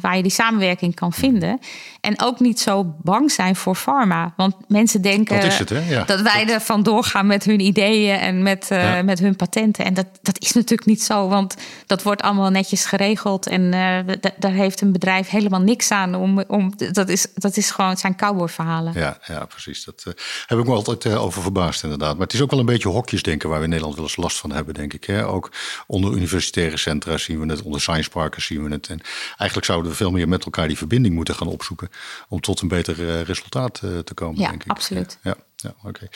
[0.00, 1.60] waar je die samenwerking kan vinden.
[2.00, 4.32] En ook niet zo bang zijn voor pharma.
[4.36, 8.42] Want mensen denken dat, het, ja, dat wij er vandoor gaan met hun ideeën en
[8.42, 9.84] met, uh, met hun patenten.
[9.84, 11.54] En dat, dat is natuurlijk niet zo, want
[11.86, 13.46] dat wordt allemaal netjes geregeld.
[13.46, 16.14] En uh, daar heeft een bedrijf helemaal niks aan.
[16.14, 18.92] Om, om, dat, is, dat is gewoon zijn cowboyverhalen.
[18.94, 19.84] Ja, ja, precies.
[19.84, 20.14] Dat uh,
[20.46, 22.12] heb ik me altijd over verbaasd, inderdaad.
[22.12, 24.38] Maar het is ook wel een beetje hokjesdenken waar we in Nederland wel eens last
[24.38, 25.04] van hebben, denk ik.
[25.04, 25.26] Hè?
[25.26, 25.52] Ook
[25.86, 28.88] onder universitaire centra zien we het, onder science parken zien we het.
[28.88, 29.00] En
[29.44, 31.88] eigenlijk zouden we veel meer met elkaar die verbinding moeten gaan opzoeken
[32.28, 34.40] om tot een beter eh, resultaat eh, te komen.
[34.40, 34.70] Ja, denk ik.
[34.70, 35.18] absoluut.
[35.22, 35.36] Ja.
[35.56, 36.08] Ja, oké.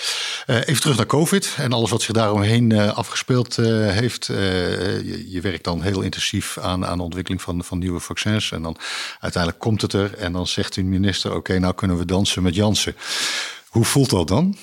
[0.47, 4.27] Eh, even terug naar COVID en alles wat zich daaromheen afgespeeld heeft.
[4.27, 8.53] Je, je, werkt dan heel intensief aan, aan de ontwikkeling van, van nieuwe vaccins.
[8.53, 8.77] En dan
[9.21, 12.55] uiteindelijk komt het er en dan zegt de minister: Oké, nou kunnen we dansen met
[12.55, 12.97] Jansen.
[13.69, 14.57] Hoe voelt dat dan?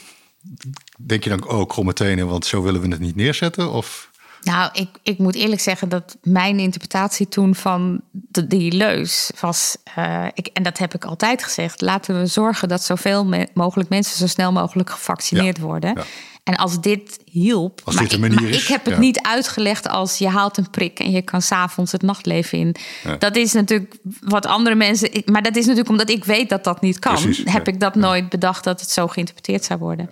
[0.97, 3.71] Denk je dan, oh, kromme tenen, want zo willen we het niet neerzetten?
[3.71, 4.10] Of
[4.45, 9.77] nou, ik, ik moet eerlijk zeggen dat mijn interpretatie toen van de, die leus was.
[9.97, 11.81] Uh, ik, en dat heb ik altijd gezegd.
[11.81, 15.97] Laten we zorgen dat zoveel mogelijk mensen zo snel mogelijk gevaccineerd worden.
[16.45, 17.81] En als dit hielp.
[17.84, 18.62] Als dit een manier ik, is.
[18.62, 22.01] Ik heb het niet uitgelegd als je haalt een prik en je kan s'avonds het
[22.01, 22.75] nachtleven in.
[23.19, 25.10] Dat is natuurlijk wat andere mensen.
[25.25, 27.36] Maar dat is natuurlijk omdat ik weet dat dat niet kan.
[27.45, 30.10] heb ik dat nooit bedacht dat het zo geïnterpreteerd zou worden.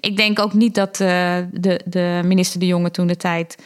[0.00, 3.56] Ik denk ook niet dat uh, de, de minister De Jonge toen de tijd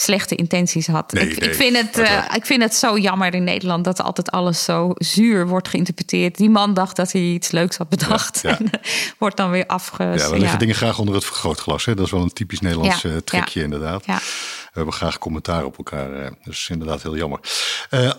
[0.00, 1.14] slechte intenties had.
[1.14, 4.64] ik, ik, vind het, uh, ik vind het zo jammer in Nederland dat altijd alles
[4.64, 6.36] zo zuur wordt geïnterpreteerd.
[6.36, 8.40] Die man dacht dat hij iets leuks had bedacht.
[8.42, 8.70] Ja, En
[9.18, 10.02] wordt dan weer afge.
[10.02, 11.84] Ja, we leggen dingen graag onder het vergrootglas.
[11.84, 11.94] Hè?
[11.94, 14.06] Dat is wel een typisch Nederlands uh, trekje, inderdaad.
[14.06, 16.32] We hebben graag commentaar op elkaar.
[16.44, 17.40] Dus inderdaad heel jammer.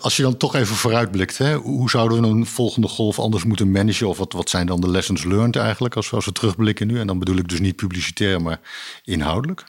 [0.00, 3.70] als je dan toch even vooruitblikt, hè, hoe zouden we een volgende golf anders moeten
[3.70, 4.08] managen?
[4.08, 7.00] Of wat, wat zijn dan de lessons learned eigenlijk als we, als we terugblikken nu?
[7.00, 8.60] En dan bedoel ik dus niet publicitair, maar
[9.04, 9.64] inhoudelijk.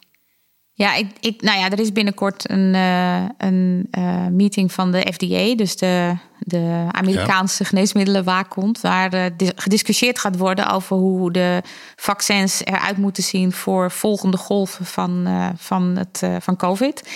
[0.82, 5.14] Ja, ik, ik, nou ja, er is binnenkort een, uh, een uh, meeting van de
[5.14, 7.70] FDA, dus de, de Amerikaanse ja.
[7.70, 11.62] geneesmiddelenwaakhond, waar uh, gediscussieerd gaat worden over hoe de
[11.96, 17.10] vaccins eruit moeten zien voor volgende golven van, van, het, van COVID.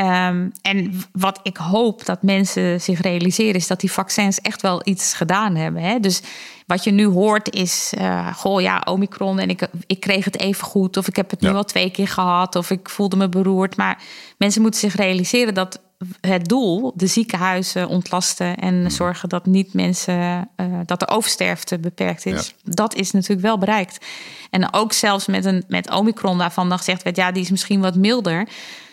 [0.00, 4.80] Um, en wat ik hoop dat mensen zich realiseren, is dat die vaccins echt wel
[4.84, 5.82] iets gedaan hebben.
[5.82, 6.00] Hè?
[6.00, 6.22] Dus
[6.66, 10.64] wat je nu hoort is, uh, goh ja, Omicron en ik, ik kreeg het even
[10.64, 10.96] goed.
[10.96, 12.56] Of ik heb het nu al twee keer gehad.
[12.56, 13.76] Of ik voelde me beroerd.
[13.76, 14.02] Maar
[14.36, 15.80] mensen moeten zich realiseren dat
[16.20, 18.90] het doel, de ziekenhuizen ontlasten en hmm.
[18.90, 24.06] zorgen dat niet mensen, uh, dat er oversterfte beperkt is, dat is natuurlijk wel bereikt.
[24.50, 27.80] En ook zelfs met, een, met Omicron, waarvan dan gezegd werd, ja, die is misschien
[27.80, 28.48] wat milder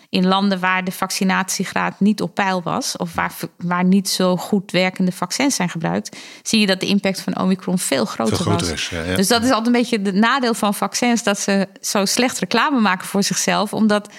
[0.10, 4.72] in landen waar de vaccinatiegraad niet op peil was, of waar, waar niet zo goed
[4.72, 8.67] werkende vaccins zijn gebruikt, zie je dat de impact van Omicron veel groter, veel groter
[8.67, 8.76] was.
[8.76, 9.15] Is, ja, ja.
[9.15, 12.80] Dus dat is altijd een beetje het nadeel van vaccins, dat ze zo slecht reclame
[12.80, 14.10] maken voor zichzelf, omdat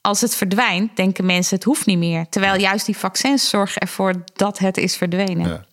[0.00, 2.26] als het verdwijnt, denken mensen het hoeft niet meer.
[2.28, 5.48] Terwijl juist die vaccins zorgen ervoor dat het is verdwenen.
[5.48, 5.64] Ja.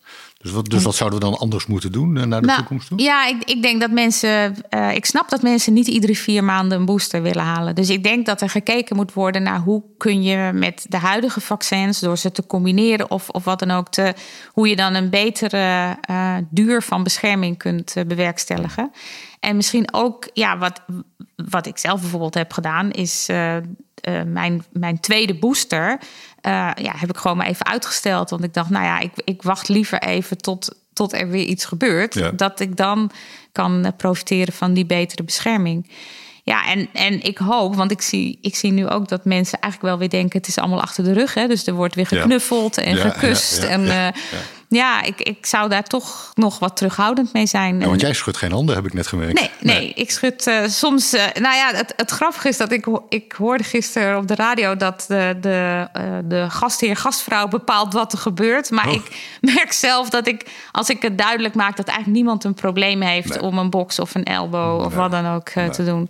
[0.46, 2.88] Dus wat, dus wat zouden we dan anders moeten doen eh, naar de nou, toekomst
[2.88, 3.02] toe?
[3.02, 4.56] Ja, ik, ik denk dat mensen.
[4.70, 7.74] Uh, ik snap dat mensen niet iedere vier maanden een booster willen halen.
[7.74, 11.40] Dus ik denk dat er gekeken moet worden naar hoe kun je met de huidige
[11.40, 14.14] vaccins, door ze te combineren of, of wat dan ook, te,
[14.52, 18.90] hoe je dan een betere uh, duur van bescherming kunt bewerkstelligen.
[19.40, 20.82] En misschien ook, ja, wat,
[21.50, 23.56] wat ik zelf bijvoorbeeld heb gedaan, is uh,
[24.26, 25.98] mijn, mijn tweede booster
[26.46, 28.30] uh, ja, heb ik gewoon maar even uitgesteld.
[28.30, 31.64] Want ik dacht, nou ja, ik, ik wacht liever even tot, tot er weer iets
[31.64, 32.38] gebeurt.
[32.38, 33.10] Dat ik dan
[33.52, 35.90] kan profiteren van die betere bescherming.
[36.42, 39.92] Ja, en, en ik hoop, want ik zie, ik zie nu ook dat mensen eigenlijk
[39.92, 41.34] wel weer denken: het is allemaal achter de rug.
[41.34, 41.46] Hè?
[41.46, 43.62] Dus er wordt weer geknuffeld en gekust.
[43.62, 44.06] en uh,
[44.68, 47.84] ja, ik, ik zou daar toch nog wat terughoudend mee zijn.
[47.84, 49.40] want jij schudt geen handen, heb ik net gemerkt.
[49.40, 51.14] Nee, nee, ik schud uh, soms.
[51.14, 54.76] Uh, nou ja, het, het grappige is dat ik, ik hoorde gisteren op de radio
[54.76, 58.70] dat de, de, uh, de gastheer, gastvrouw bepaalt wat er gebeurt.
[58.70, 58.94] Maar oh.
[58.94, 63.02] ik merk zelf dat ik, als ik het duidelijk maak dat eigenlijk niemand een probleem
[63.02, 63.42] heeft nee.
[63.42, 64.86] om een box of een elbow nee.
[64.86, 66.08] of wat dan ook te doen.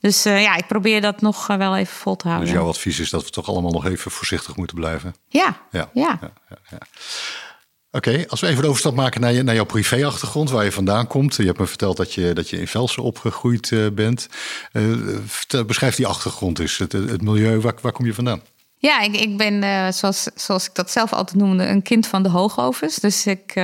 [0.00, 2.48] Dus ja, ik probeer dat nog wel even vol te houden.
[2.48, 5.14] Dus jouw advies is dat we toch allemaal nog even voorzichtig moeten blijven?
[5.28, 5.56] Ja.
[5.70, 5.90] Ja.
[5.92, 6.18] ja.
[6.20, 6.78] ja, ja
[7.94, 11.06] Oké, als we even de overstap maken naar, je, naar jouw privéachtergrond, waar je vandaan
[11.06, 11.36] komt.
[11.36, 14.28] Je hebt me verteld dat je, dat je in Velsen opgegroeid uh, bent.
[14.72, 18.42] Uh, beschrijf die achtergrond eens, het, het milieu, waar, waar kom je vandaan?
[18.78, 22.22] Ja, ik, ik ben, uh, zoals, zoals ik dat zelf altijd noemde, een kind van
[22.22, 22.96] de hoogovens.
[22.96, 23.54] Dus ik,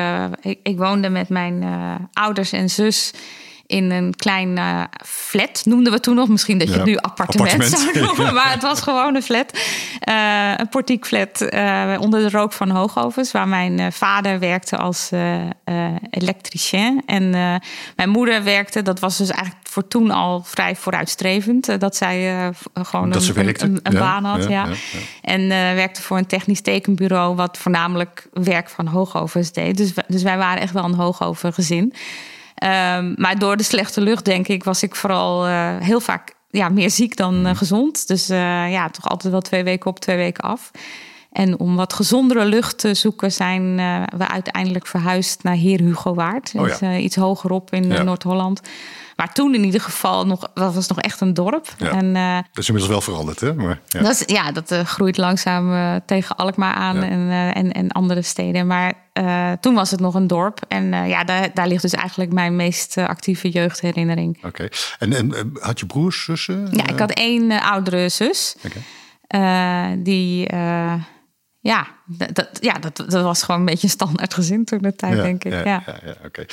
[0.40, 1.64] ik, ik, woonde met mijn
[2.12, 3.12] ouders en zus
[3.70, 6.28] in een klein uh, flat, noemden we toen nog.
[6.28, 9.58] Misschien dat je het nu appartement, zou noemen, maar het was gewoon een flat.
[10.08, 15.10] Uh, een portiekflat uh, onder de rook van hoogovens, waar mijn vader werkte als
[16.10, 17.02] elektricien.
[17.06, 17.30] En
[17.96, 21.80] mijn moeder werkte, dat was dus eigenlijk voor toen al vrij vooruitstrevend.
[21.80, 24.48] dat zij gewoon dat een, een, een, baan had.
[24.48, 24.66] Ja,
[25.22, 29.76] En werkte voor een technisch tekenbureau, wat voornamelijk werk van hoogovens deed.
[29.76, 31.94] Dus, dus wij waren echt wel een hoogovergezin.
[32.64, 36.68] Um, maar door de slechte lucht, denk ik, was ik vooral uh, heel vaak ja,
[36.68, 38.08] meer ziek dan uh, gezond.
[38.08, 40.70] Dus uh, ja, toch altijd wel twee weken op, twee weken af.
[41.32, 43.76] En om wat gezondere lucht te zoeken, zijn
[44.16, 46.52] we uiteindelijk verhuisd naar Heer Hugo Waard.
[46.56, 46.96] Oh, ja.
[46.96, 48.02] iets hogerop in ja.
[48.02, 48.60] Noord-Holland.
[49.16, 51.74] Maar toen in ieder geval nog, dat was nog echt een dorp.
[51.78, 52.12] Ja, en,
[52.52, 53.54] dat is inmiddels wel veranderd, hè?
[53.54, 54.00] Maar, ja.
[54.00, 58.66] Dat, is, ja, dat groeit langzaam tegen Alkmaar aan en, en, en andere steden.
[58.66, 58.92] Maar
[59.60, 60.60] toen was het nog een dorp.
[60.68, 64.36] En ja, daar, daar ligt dus eigenlijk mijn meest actieve jeugdherinnering.
[64.36, 64.46] Oké.
[64.46, 64.70] Okay.
[64.98, 66.68] En, en had je broers, zussen?
[66.70, 68.56] Ja, ik had één oudere zus.
[68.64, 70.02] Okay.
[70.02, 70.48] die
[71.62, 75.16] ja, dat, ja dat, dat was gewoon een beetje een standaard gezin toen de tijd,
[75.16, 75.52] denk ik.
[75.52, 75.82] Ja, ja.
[76.04, 76.44] ja, oké.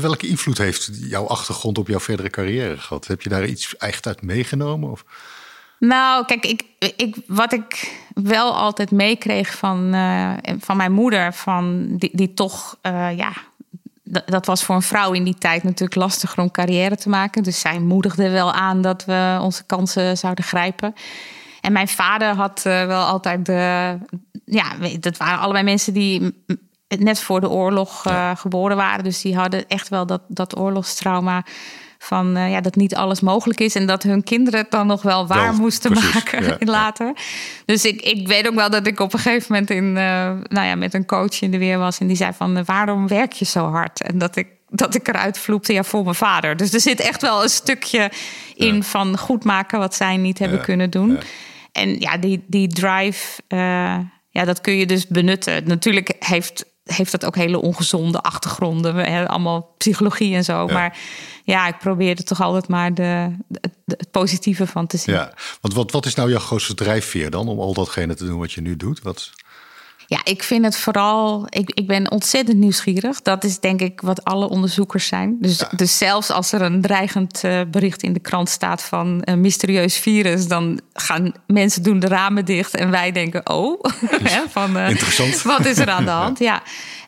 [0.00, 3.06] Welke invloed heeft jouw achtergrond op jouw verdere carrière gehad?
[3.06, 4.90] Heb je daar iets echt uit meegenomen?
[4.90, 5.04] Of?
[5.78, 6.62] Nou, kijk, ik,
[6.96, 12.76] ik, wat ik wel altijd meekreeg van, uh, van mijn moeder, van die, die toch,
[12.82, 13.32] uh, ja,
[14.26, 17.42] dat was voor een vrouw in die tijd natuurlijk lastiger om carrière te maken.
[17.42, 20.94] Dus zij moedigde wel aan dat we onze kansen zouden grijpen.
[21.60, 23.98] En mijn vader had uh, wel altijd de.
[24.44, 24.64] Ja,
[25.00, 26.44] dat waren allebei mensen die
[26.88, 29.04] net voor de oorlog geboren waren.
[29.04, 31.44] Dus die hadden echt wel dat, dat oorlogstrauma.
[31.98, 33.74] Van uh, ja, dat niet alles mogelijk is.
[33.74, 37.12] En dat hun kinderen het dan nog wel waar wel, moesten precies, maken ja, later.
[37.64, 40.74] Dus ik, ik weet ook wel dat ik op een gegeven moment in, nou ja,
[40.74, 41.98] met een coach in de weer was.
[41.98, 44.02] En die zei van waarom werk je zo hard?
[44.02, 46.56] En dat ik dat ik eruit vloepte ja, voor mijn vader.
[46.56, 48.10] Dus er zit echt wel een stukje
[48.54, 48.82] in ja.
[48.82, 51.18] van goed maken wat zij niet hebben kunnen doen.
[51.72, 53.98] En ja, die, die drive, uh,
[54.30, 55.64] ja, dat kun je dus benutten.
[55.66, 58.94] Natuurlijk heeft, heeft dat ook hele ongezonde achtergronden.
[58.94, 60.66] We hebben allemaal psychologie en zo.
[60.66, 60.98] Maar
[61.44, 65.14] ja, ik probeer er toch altijd maar de, de, het positieve van te zien.
[65.14, 68.38] Ja, want wat, wat is nou jouw grootste drijfveer dan om al datgene te doen
[68.38, 69.02] wat je nu doet?
[69.02, 69.30] Wat...
[70.10, 71.46] Ja, ik vind het vooral.
[71.48, 73.22] Ik, ik ben ontzettend nieuwsgierig.
[73.22, 75.36] Dat is denk ik wat alle onderzoekers zijn.
[75.40, 79.40] Dus, dus zelfs als er een dreigend uh, bericht in de krant staat van een
[79.40, 83.84] mysterieus virus, dan gaan mensen doen de ramen dicht en wij denken: oh,
[84.48, 85.42] van, uh, interessant.
[85.56, 86.38] Wat is er aan de hand?
[86.38, 86.62] ja.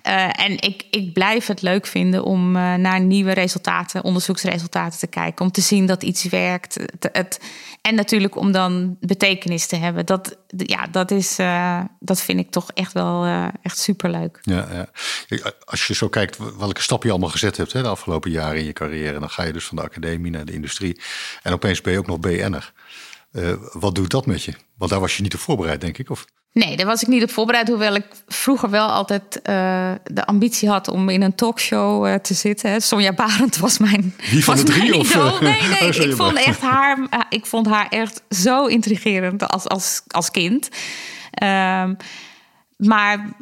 [0.06, 5.44] Uh, en ik, ik blijf het leuk vinden om naar nieuwe resultaten, onderzoeksresultaten te kijken.
[5.44, 6.74] Om te zien dat iets werkt.
[6.74, 7.40] Het, het,
[7.82, 10.06] en natuurlijk om dan betekenis te hebben.
[10.06, 11.36] Dat, ja, dat, is,
[12.00, 14.38] dat vind ik toch echt wel uh, echt superleuk.
[14.42, 14.68] Ja,
[15.28, 15.52] ja.
[15.64, 18.64] Als je zo kijkt welke stap je allemaal gezet hebt hè, de afgelopen jaren in
[18.64, 21.00] je carrière, dan ga je dus van de academie naar de industrie.
[21.42, 22.72] En opeens ben je ook nog BN'er.
[23.32, 24.52] Uh, wat doet dat met je?
[24.78, 26.10] Want daar was je niet op voorbereid, denk ik.
[26.10, 26.24] Of?
[26.52, 27.68] Nee, daar was ik niet op voorbereid.
[27.68, 32.34] Hoewel ik vroeger wel altijd uh, de ambitie had om in een talkshow uh, te
[32.34, 32.82] zitten.
[32.82, 34.14] Sonja Barend was mijn.
[34.30, 34.96] Wie van de drie?
[34.96, 35.40] Of?
[35.40, 35.88] Nee, nee.
[36.00, 40.68] Oh, ik, vond echt haar, ik vond haar echt zo intrigerend als, als, als kind.
[41.42, 41.96] Um,
[42.80, 43.32] maar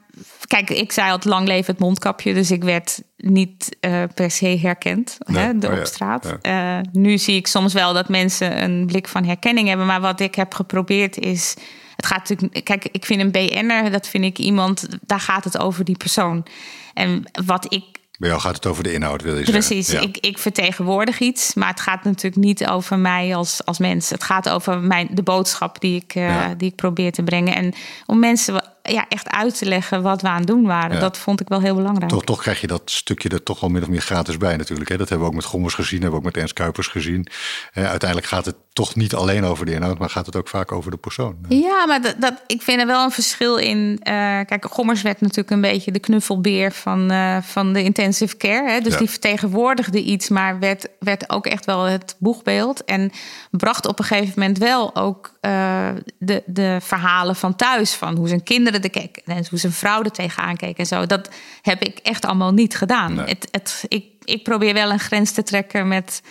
[0.46, 4.58] kijk, ik zei al lang leven het mondkapje, dus ik werd niet uh, per se
[4.62, 5.44] herkend nee.
[5.44, 6.36] hè, oh, op straat.
[6.42, 6.78] Ja.
[6.78, 10.20] Uh, nu zie ik soms wel dat mensen een blik van herkenning hebben, maar wat
[10.20, 11.54] ik heb geprobeerd is.
[11.96, 15.58] Het gaat natuurlijk, kijk, ik vind een BN'er, dat vind ik iemand, daar gaat het
[15.58, 16.46] over die persoon.
[16.94, 17.84] En wat ik
[18.18, 20.10] bij jou gaat het over de inhoud, wil je Precies, zeggen.
[20.10, 24.10] Precies, ik, ik vertegenwoordig iets, maar het gaat natuurlijk niet over mij als, als mens.
[24.10, 26.54] Het gaat over mijn, de boodschap die ik, uh, ja.
[26.54, 27.54] die ik probeer te brengen.
[27.54, 27.74] En
[28.06, 30.94] om mensen ja, echt uit te leggen wat we aan het doen waren.
[30.94, 31.00] Ja.
[31.00, 32.10] Dat vond ik wel heel belangrijk.
[32.10, 34.88] Toch, toch krijg je dat stukje er toch al min of meer gratis bij natuurlijk.
[34.88, 34.96] Hè?
[34.96, 37.26] Dat hebben we ook met Gommers gezien, hebben we ook met Ernst Kuipers gezien.
[37.72, 40.72] Eh, uiteindelijk gaat het toch niet alleen over de inhoud, maar gaat het ook vaak
[40.72, 41.36] over de persoon.
[41.48, 43.76] Ja, maar dat, dat, ik vind er wel een verschil in.
[43.78, 48.70] Uh, kijk, Gommers werd natuurlijk een beetje de knuffelbeer van, uh, van de intensive care.
[48.70, 48.80] Hè?
[48.80, 48.98] Dus ja.
[48.98, 52.84] die vertegenwoordigde iets, maar werd, werd ook echt wel het boegbeeld.
[52.84, 53.12] En
[53.50, 57.94] bracht op een gegeven moment wel ook uh, de, de verhalen van thuis.
[57.94, 61.06] Van hoe zijn kinderen er keken en hoe zijn vrouw er tegenaan keek en zo.
[61.06, 61.30] Dat
[61.62, 63.14] heb ik echt allemaal niet gedaan.
[63.14, 63.26] Nee.
[63.26, 66.22] Het, het, ik, ik probeer wel een grens te trekken met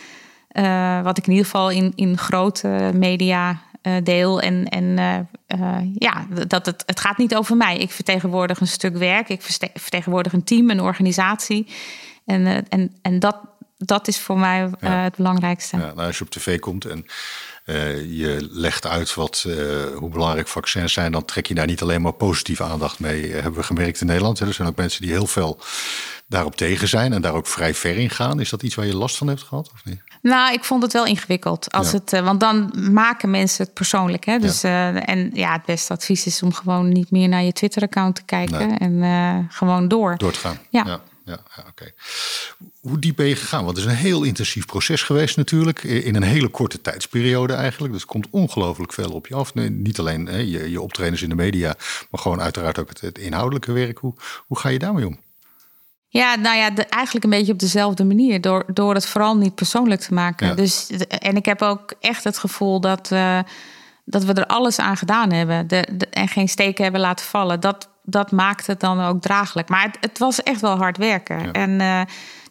[0.51, 4.41] uh, wat ik in ieder geval in, in grote media uh, deel.
[4.41, 4.83] En, en
[5.59, 7.77] uh, ja, dat het, het gaat niet over mij.
[7.77, 9.29] Ik vertegenwoordig een stuk werk.
[9.29, 9.41] Ik
[9.73, 11.67] vertegenwoordig een team, een organisatie.
[12.25, 13.37] En, en, en dat,
[13.77, 15.77] dat is voor mij het belangrijkste.
[15.77, 17.05] Ja, nou, als je op tv komt en
[18.09, 19.45] je legt uit wat,
[19.95, 23.31] hoe belangrijk vaccins zijn, dan trek je daar niet alleen maar positieve aandacht mee.
[23.31, 24.39] hebben we gemerkt in Nederland.
[24.39, 25.59] Er zijn ook mensen die heel veel
[26.27, 28.39] daarop tegen zijn en daar ook vrij ver in gaan.
[28.39, 29.69] Is dat iets waar je last van hebt gehad?
[29.73, 30.01] Of niet?
[30.21, 31.71] Nou, ik vond het wel ingewikkeld.
[31.71, 34.25] Als het, uh, want dan maken mensen het persoonlijk.
[34.25, 34.39] Hè?
[34.39, 34.93] Dus, ja.
[34.93, 38.23] Uh, en ja, het beste advies is om gewoon niet meer naar je Twitter-account te
[38.25, 38.67] kijken.
[38.67, 38.77] Nee.
[38.77, 40.17] En uh, gewoon door.
[40.17, 40.57] Door te gaan.
[40.69, 40.83] Ja.
[40.85, 41.01] ja.
[41.25, 41.91] Ja, ja oké.
[42.87, 43.65] Hoe diep ben je gegaan?
[43.65, 45.83] Want het is een heel intensief proces geweest natuurlijk.
[45.83, 47.93] In een hele korte tijdsperiode eigenlijk.
[47.93, 49.53] Dus komt ongelooflijk veel op je af.
[49.53, 51.75] Nee, niet alleen hè, je, je optredens in de media,
[52.11, 53.97] maar gewoon uiteraard ook het, het inhoudelijke werk.
[53.97, 54.13] Hoe,
[54.47, 55.19] hoe ga je daarmee om?
[56.09, 58.41] Ja, nou ja, de, eigenlijk een beetje op dezelfde manier.
[58.41, 60.55] Door, door het vooral niet persoonlijk te maken.
[60.55, 63.39] Dus, en ik heb ook echt het gevoel dat, uh,
[64.05, 65.67] dat we er alles aan gedaan hebben.
[65.67, 67.59] De, de, en geen steken hebben laten vallen.
[67.59, 69.69] Dat, dat maakt het dan ook draaglijk.
[69.69, 71.39] Maar het, het was echt wel hard werken.
[71.39, 71.51] Ja.
[71.51, 72.01] En uh,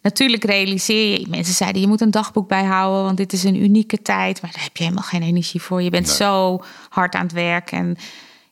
[0.07, 1.27] natuurlijk realiseer je...
[1.29, 3.03] Mensen zeiden, je moet een dagboek bijhouden...
[3.03, 4.41] want dit is een unieke tijd.
[4.41, 5.81] Maar daar heb je helemaal geen energie voor.
[5.81, 6.15] Je bent nee.
[6.15, 7.71] zo hard aan het werk.
[7.71, 7.95] En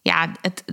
[0.01, 0.63] ja, het,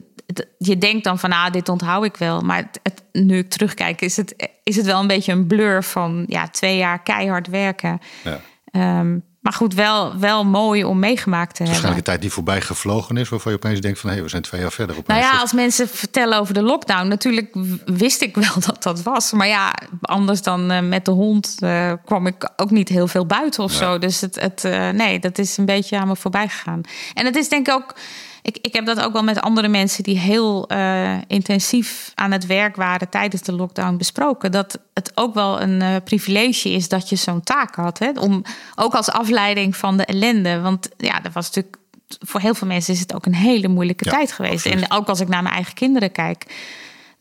[0.58, 2.40] je denkt dan van, ah, dit onthoud ik wel.
[2.40, 5.84] Maar het, het, nu ik terugkijk, is het, is het wel een beetje een blur
[5.84, 7.98] van ja, twee jaar keihard werken.
[8.24, 8.98] Ja.
[9.00, 11.66] Um, maar goed, wel, wel mooi om meegemaakt te hebben.
[11.66, 14.30] Waarschijnlijk een tijd die voorbij gevlogen is, waarvan je opeens denkt van hé, hey, we
[14.30, 14.96] zijn twee jaar verder.
[14.96, 19.02] Op nou ja, als mensen vertellen over de lockdown, natuurlijk wist ik wel dat dat
[19.02, 19.32] was.
[19.32, 23.26] Maar ja, anders dan uh, met de hond uh, kwam ik ook niet heel veel
[23.26, 23.78] buiten of ja.
[23.78, 23.98] zo.
[23.98, 26.80] Dus het, het uh, nee, dat is een beetje aan me voorbij gegaan.
[27.14, 27.94] En het is denk ik ook
[28.42, 32.46] ik, ik heb dat ook wel met andere mensen die heel uh, intensief aan het
[32.46, 34.52] werk waren tijdens de lockdown besproken.
[34.52, 37.98] Dat het ook wel een uh, privilege is dat je zo'n taak had.
[37.98, 38.10] Hè?
[38.10, 38.42] Om,
[38.74, 40.60] ook als afleiding van de ellende.
[40.60, 41.76] Want ja, dat was natuurlijk.
[42.20, 44.66] Voor heel veel mensen is het ook een hele moeilijke ja, tijd geweest.
[44.66, 44.88] Absoluut.
[44.88, 46.46] En ook als ik naar mijn eigen kinderen kijk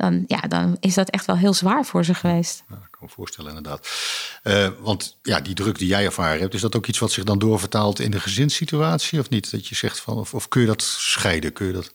[0.01, 2.63] dan, ja, dan is dat echt wel heel zwaar voor ze geweest.
[2.69, 3.89] Ja, ik kan me voorstellen, inderdaad.
[4.43, 7.23] Uh, want ja, die druk die jij ervaren hebt, is dat ook iets wat zich
[7.23, 9.51] dan doorvertaalt in de gezinssituatie of niet?
[9.51, 11.53] Dat je zegt van, of, of kun je dat scheiden?
[11.53, 11.93] Kun je dat...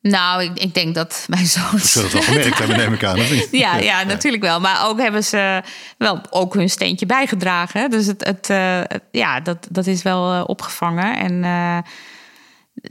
[0.00, 1.92] Nou, ik, ik, denk dat mijn zoons.
[1.92, 3.18] Ze dat wel gemerkt hebben, neem ik aan.
[3.18, 3.48] Of niet?
[3.64, 4.60] Ja, ja, natuurlijk wel.
[4.60, 5.62] Maar ook hebben ze
[5.98, 7.90] wel ook hun steentje bijgedragen.
[7.90, 11.16] Dus het, het, uh, het ja, dat, dat is wel uh, opgevangen.
[11.16, 11.78] En uh,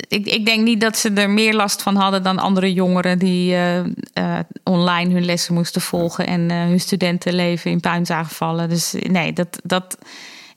[0.08, 3.54] ik, ik, denk niet dat ze er meer last van hadden dan andere jongeren die
[3.54, 3.84] uh, uh,
[4.64, 8.70] online hun lessen moesten volgen en uh, hun studentenleven in puin zagen vallen.
[8.70, 9.98] Dus nee, dat, dat,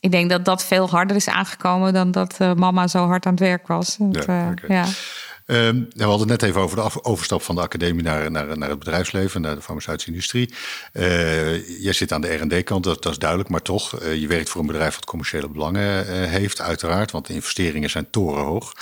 [0.00, 3.40] ik denk dat dat veel harder is aangekomen dan dat mama zo hard aan het
[3.40, 3.96] werk was.
[4.10, 4.54] Ja, okay.
[4.68, 4.84] ja.
[5.46, 8.68] Um, we hadden het net even over de overstap van de academie naar, naar, naar
[8.68, 10.54] het bedrijfsleven, naar de farmaceutische industrie.
[10.92, 14.48] Uh, jij zit aan de R&D-kant, dat, dat, is duidelijk, maar toch, uh, je werkt
[14.48, 18.72] voor een bedrijf wat commerciële belangen uh, heeft, uiteraard, want de investeringen zijn torenhoog.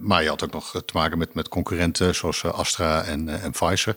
[0.00, 3.96] maar je had ook nog te maken met, met concurrenten zoals Astra en, en Pfizer.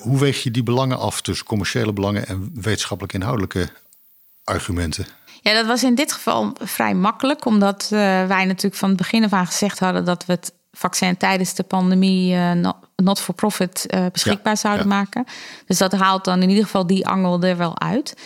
[0.00, 3.68] hoe weeg je die belangen af tussen commerciële belangen en wetenschappelijk inhoudelijke
[4.44, 5.06] argumenten?
[5.40, 9.24] Ja, dat was in dit geval vrij makkelijk, omdat uh, wij natuurlijk van het begin
[9.24, 13.86] af aan gezegd hadden dat we het vaccin tijdens de pandemie uh, not for profit
[13.94, 14.94] uh, beschikbaar ja, zouden ja.
[14.94, 15.24] maken.
[15.66, 18.16] Dus dat haalt dan in ieder geval die angel er wel uit.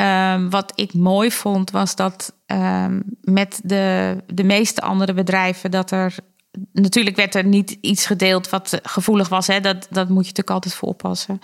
[0.00, 5.90] Um, wat ik mooi vond, was dat um, met de, de meeste andere bedrijven dat
[5.90, 6.14] er
[6.72, 9.46] natuurlijk werd er niet iets gedeeld wat gevoelig was.
[9.46, 9.60] Hè?
[9.60, 11.40] Dat, dat moet je natuurlijk altijd voor oppassen.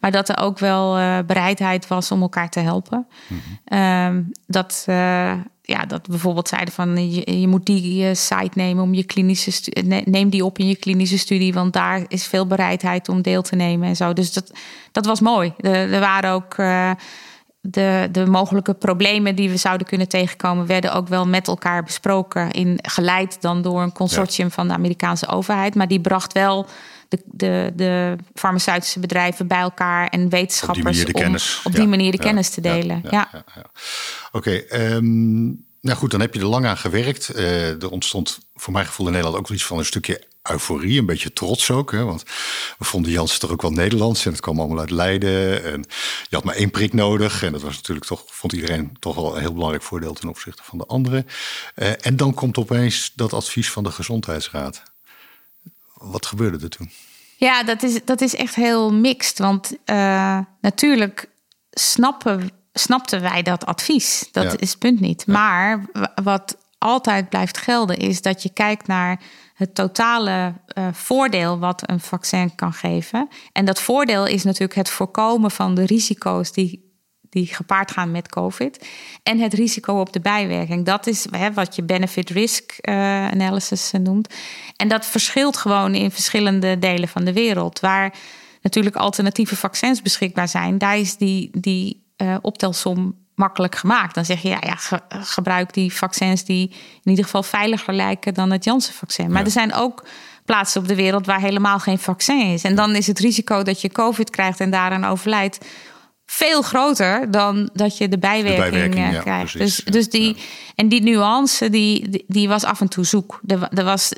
[0.00, 3.06] Maar dat er ook wel uh, bereidheid was om elkaar te helpen.
[3.26, 3.78] Mm -hmm.
[3.78, 8.82] um, dat, uh, ja, dat bijvoorbeeld zeiden van je, je moet die uh, site nemen
[8.82, 9.72] om je klinische.
[10.04, 13.56] Neem die op in je klinische studie, want daar is veel bereidheid om deel te
[13.56, 14.12] nemen en zo.
[14.12, 14.52] Dus dat,
[14.92, 15.52] dat was mooi.
[15.58, 16.56] Er, er waren ook
[17.68, 22.50] de, de mogelijke problemen die we zouden kunnen tegenkomen, werden ook wel met elkaar besproken.
[22.50, 24.52] In, geleid dan door een consortium ja.
[24.52, 25.74] van de Amerikaanse overheid.
[25.74, 26.66] Maar die bracht wel
[27.08, 31.72] de, de, de farmaceutische bedrijven bij elkaar en wetenschappers op die manier de kennis, om
[31.72, 33.02] op die manier de kennis te delen.
[33.10, 33.28] Ja,
[34.32, 37.32] Oké, okay, um, nou goed, dan heb je er lang aan gewerkt.
[37.36, 40.98] Uh, er ontstond voor mijn gevoel in Nederland ook wel iets van een stukje euforie,
[40.98, 41.92] een beetje trots ook.
[41.92, 42.04] Hè?
[42.04, 42.22] Want
[42.78, 45.64] we vonden Janssen toch ook wel Nederlands en het kwam allemaal uit Leiden.
[45.64, 45.84] En
[46.28, 47.42] je had maar één prik nodig.
[47.42, 50.62] En dat was natuurlijk toch, vond iedereen toch wel een heel belangrijk voordeel ten opzichte
[50.64, 51.26] van de anderen.
[51.76, 54.82] Uh, en dan komt opeens dat advies van de Gezondheidsraad.
[55.94, 56.90] Wat gebeurde er toen?
[57.36, 59.38] Ja, dat is, dat is echt heel mixed.
[59.38, 61.28] Want uh, natuurlijk
[61.70, 64.28] snappen, snapten wij dat advies.
[64.32, 64.58] Dat ja.
[64.58, 65.22] is het punt niet.
[65.26, 65.32] Ja.
[65.32, 65.86] Maar
[66.22, 69.20] wat altijd blijft gelden is dat je kijkt naar
[69.56, 73.28] het totale uh, voordeel wat een vaccin kan geven.
[73.52, 78.28] En dat voordeel is natuurlijk het voorkomen van de risico's die, die gepaard gaan met
[78.28, 78.88] COVID.
[79.22, 80.84] En het risico op de bijwerking.
[80.84, 82.94] Dat is hè, wat je benefit-risk uh,
[83.28, 84.34] analysis noemt.
[84.76, 87.80] En dat verschilt gewoon in verschillende delen van de wereld.
[87.80, 88.14] Waar
[88.62, 92.04] natuurlijk alternatieve vaccins beschikbaar zijn, daar is die, die
[92.40, 94.14] optelsom makkelijk gemaakt.
[94.14, 96.68] Dan zeg je, ja, ja gebruik die vaccins die
[97.02, 99.32] in ieder geval veiliger lijken dan het Janssen-vaccin.
[99.32, 100.04] Maar er zijn ook
[100.44, 102.62] plaatsen op de wereld waar helemaal geen vaccin is.
[102.62, 105.58] En dan is het risico dat je COVID krijgt en daaraan overlijdt
[106.26, 109.58] veel groter dan dat je de bijwerking, eh, krijgt.
[109.58, 110.36] dus, dus die,
[110.74, 113.40] en die nuance, die, die, was af en toe zoek.
[113.46, 114.12] Er, er was,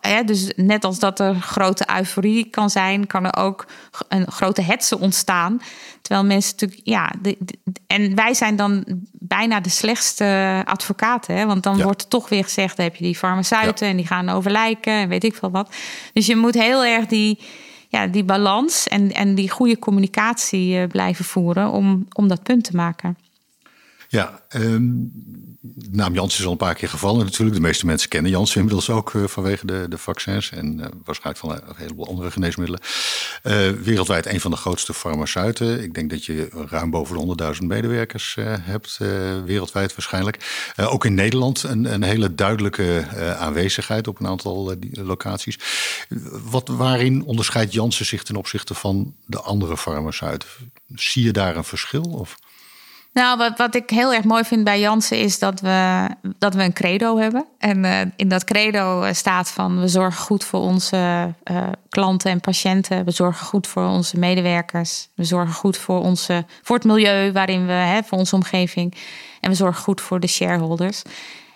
[0.00, 3.66] hè, dus net als dat er grote euforie kan zijn, kan er ook
[4.08, 5.60] een grote hetze ontstaan.
[6.02, 7.36] Terwijl mensen natuurlijk, ja, de,
[7.86, 11.36] en wij zijn dan bijna de slechtste advocaten.
[11.36, 11.46] Hè?
[11.46, 15.08] Want dan wordt toch weer gezegd: heb je die farmaceuten en die gaan overlijken en
[15.08, 15.74] weet ik veel wat.
[16.12, 17.38] Dus je moet heel erg die
[17.96, 22.64] ja, die balans en, en die goede communicatie eh, blijven voeren om, om dat punt
[22.64, 23.16] te maken.
[24.08, 24.40] Ja,
[25.60, 27.56] de naam Janssen is al een paar keer gevallen natuurlijk.
[27.56, 31.46] De meeste mensen kennen Janssen inmiddels ook uh, vanwege de, de vaccins en uh, waarschijnlijk
[31.46, 32.80] van een heleboel andere geneesmiddelen.
[33.42, 35.82] Uh, wereldwijd een van de grootste farmaceuten.
[35.82, 38.98] Ik denk dat je ruim boven de 100.000 medewerkers hebt,
[39.44, 40.72] wereldwijd waarschijnlijk.
[40.76, 43.06] ook in Nederland een, een hele duidelijke
[43.38, 45.58] aanwezigheid op een aantal locaties.
[46.50, 50.48] Wat, waarin onderscheidt Janssen zich ten opzichte van de andere farmaceuten?
[50.94, 52.02] Zie je daar een verschil?
[52.02, 52.36] Of?
[53.16, 56.08] Nou, wat, wat ik heel erg mooi vind bij Jansen is dat we,
[56.38, 57.46] dat we een credo hebben.
[57.58, 62.30] En uh, in dat credo eh, staat van we zorgen goed voor onze uh, klanten
[62.30, 63.04] en patiënten.
[63.04, 65.08] We zorgen goed voor onze medewerkers.
[65.14, 68.94] We zorgen goed voor, onze, voor het milieu waarin we, hè, voor onze omgeving.
[69.40, 71.02] En we zorgen goed voor de shareholders.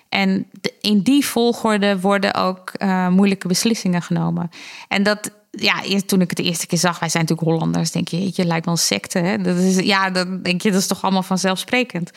[0.09, 0.47] En
[0.81, 2.73] in die volgorde worden ook
[3.11, 4.51] moeilijke beslissingen genomen.
[4.89, 8.09] En dat, ja, toen ik het de eerste keer zag, wij zijn natuurlijk Hollanders, denk
[8.09, 9.19] je, je lijkt wel een secte.
[9.19, 9.39] Hè?
[9.39, 12.11] Dat is, ja, dan denk je, dat is toch allemaal vanzelfsprekend.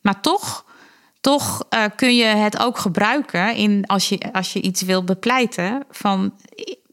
[0.00, 0.64] Maar toch,
[1.20, 5.84] toch uh, kun je het ook gebruiken in als je, als je iets wil bepleiten.
[5.90, 6.32] Van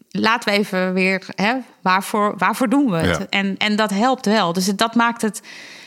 [0.09, 3.29] laten we even weer, hè, waarvoor, waarvoor doen we het?
[3.29, 4.53] En, en dat helpt wel.
[4.53, 5.41] Dus dat maakt het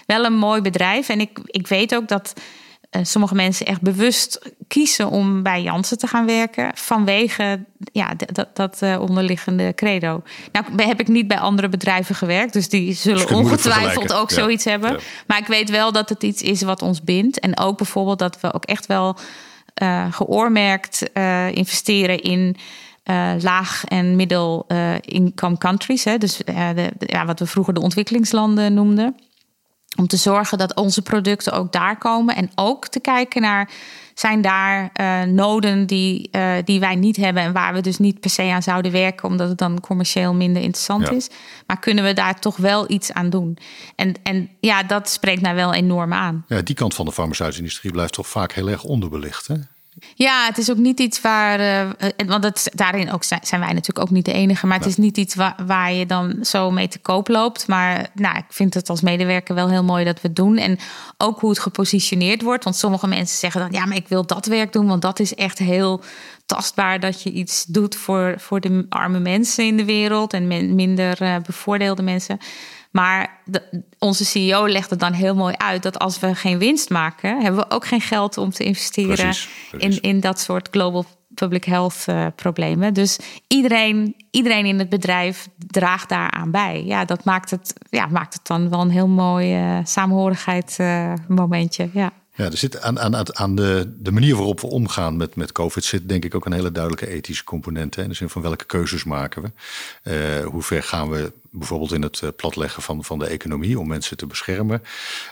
[0.06, 1.08] wel een mooi bedrijf.
[1.08, 2.32] En ik, ik weet ook dat
[3.02, 8.80] sommige mensen echt bewust kiezen om bij Jansen te gaan werken vanwege ja, dat, dat
[8.82, 10.22] uh, onderliggende credo.
[10.52, 14.98] Nou heb ik niet bij andere bedrijven gewerkt, dus die zullen ongetwijfeld ook zoiets hebben.
[15.26, 17.40] Maar ik weet wel dat het iets is wat ons bindt.
[17.40, 19.16] En ook bijvoorbeeld dat we ook echt wel
[19.82, 21.10] uh, geoormerkt
[21.50, 22.56] investeren in
[23.40, 26.04] laag- en middel-income countries.
[26.04, 26.18] Hè?
[26.18, 29.16] Dus de, ja, wat we vroeger de ontwikkelingslanden noemden.
[29.96, 32.36] Om te zorgen dat onze producten ook daar komen.
[32.36, 33.70] En ook te kijken naar
[34.14, 38.20] zijn daar uh, noden die, uh, die wij niet hebben en waar we dus niet
[38.20, 41.28] per se aan zouden werken, omdat het dan commercieel minder interessant is.
[41.66, 43.58] Maar kunnen we daar toch wel iets aan doen?
[43.96, 46.44] En, en ja, dat spreekt mij wel enorm aan.
[46.48, 49.46] Ja, die kant van de farmaceutische industrie blijft toch vaak heel erg onderbelicht.
[49.46, 49.54] Hè?
[50.14, 51.60] Ja, het is ook niet iets waar.
[51.60, 54.66] Uh, want het, daarin ook zijn, wij natuurlijk ook niet de enige.
[54.66, 57.66] Maar het is niet iets waar, waar je dan zo mee te koop loopt.
[57.66, 60.56] Maar nou, ik vind het als medewerker wel heel mooi dat we het doen.
[60.56, 60.78] En
[61.18, 62.64] ook hoe het gepositioneerd wordt.
[62.64, 64.86] Want sommige mensen zeggen dan: ja, maar ik wil dat werk doen.
[64.86, 66.02] Want dat is echt heel
[66.46, 70.32] tastbaar dat je iets doet voor, voor de arme mensen in de wereld.
[70.32, 72.38] En minder uh, bevoordeelde mensen.
[72.94, 76.90] Maar de, onze CEO legt het dan heel mooi uit dat als we geen winst
[76.90, 79.34] maken, hebben we ook geen geld om te investeren
[79.78, 82.94] In, in dat soort global public health uh, problemen.
[82.94, 83.18] Dus
[83.48, 86.84] iedereen, iedereen in het bedrijf draagt daaraan bij.
[86.84, 91.12] Ja, dat maakt het, ja, maakt het dan wel een heel mooi uh, samenhorigheid uh,
[91.28, 91.88] momentje.
[91.92, 92.12] Ja.
[92.36, 95.84] Ja, er zit aan, aan, aan de, de manier waarop we omgaan met, met COVID
[95.84, 97.94] zit denk ik ook een hele duidelijke ethische component.
[97.94, 98.02] Hè?
[98.02, 100.42] In de zin van welke keuzes maken we?
[100.44, 104.16] Hoe ver gaan we bijvoorbeeld in het eh, platleggen van, van de economie om mensen
[104.16, 104.82] te beschermen?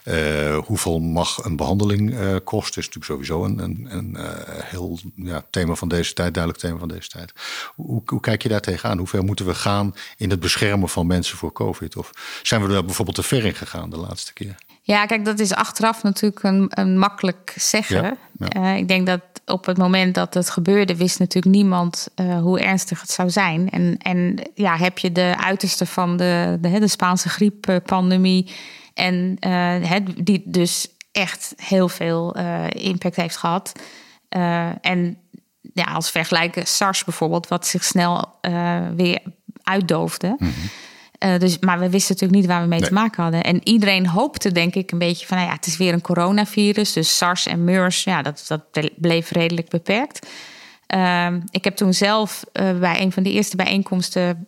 [0.05, 2.83] Uh, hoeveel mag een behandeling uh, kosten?
[2.83, 4.17] Is natuurlijk sowieso een, een, een
[4.65, 7.33] heel ja, thema van deze tijd, duidelijk thema van deze tijd.
[7.75, 8.99] Hoe, hoe kijk je daar tegenaan?
[8.99, 11.97] Hoe ver moeten we gaan in het beschermen van mensen voor COVID?
[11.97, 12.11] Of
[12.43, 14.57] zijn we er bijvoorbeeld te ver in gegaan de laatste keer?
[14.85, 18.19] Ja, kijk, dat is achteraf natuurlijk een, een makkelijk zeggen.
[18.57, 22.61] Uh, ik denk dat op het moment dat het gebeurde, wist natuurlijk niemand uh, hoe
[22.61, 23.71] ernstig het zou zijn.
[23.71, 28.51] En, en ja, heb je de uiterste van de, de, de Spaanse grieppandemie.
[28.95, 32.37] En uh, die dus echt heel veel
[32.69, 33.73] impact heeft gehad.
[34.81, 35.19] en
[35.75, 38.39] ja, als vergelijken SARS bijvoorbeeld, wat zich snel
[38.97, 39.19] weer
[39.63, 40.37] uitdoofde.
[40.39, 40.53] Mm
[41.25, 43.43] uh, dus, maar we wisten natuurlijk niet waar we mee te maken hadden.
[43.43, 46.93] En iedereen hoopte, denk ik, een beetje van: nou ja, het is weer een coronavirus.
[46.93, 50.29] Dus SARS en MERS, ja, dat, dat bleef redelijk beperkt.
[50.95, 54.47] Uh, ik heb toen zelf uh, bij een van de eerste bijeenkomsten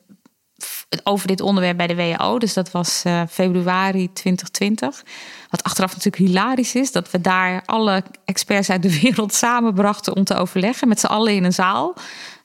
[1.03, 2.39] over dit onderwerp bij de WHO.
[2.39, 5.05] Dus dat was uh, februari 2020.
[5.51, 10.25] Wat achteraf natuurlijk hilarisch is, dat we daar alle experts uit de wereld samenbrachten om
[10.25, 11.95] te overleggen met z'n allen in een zaal.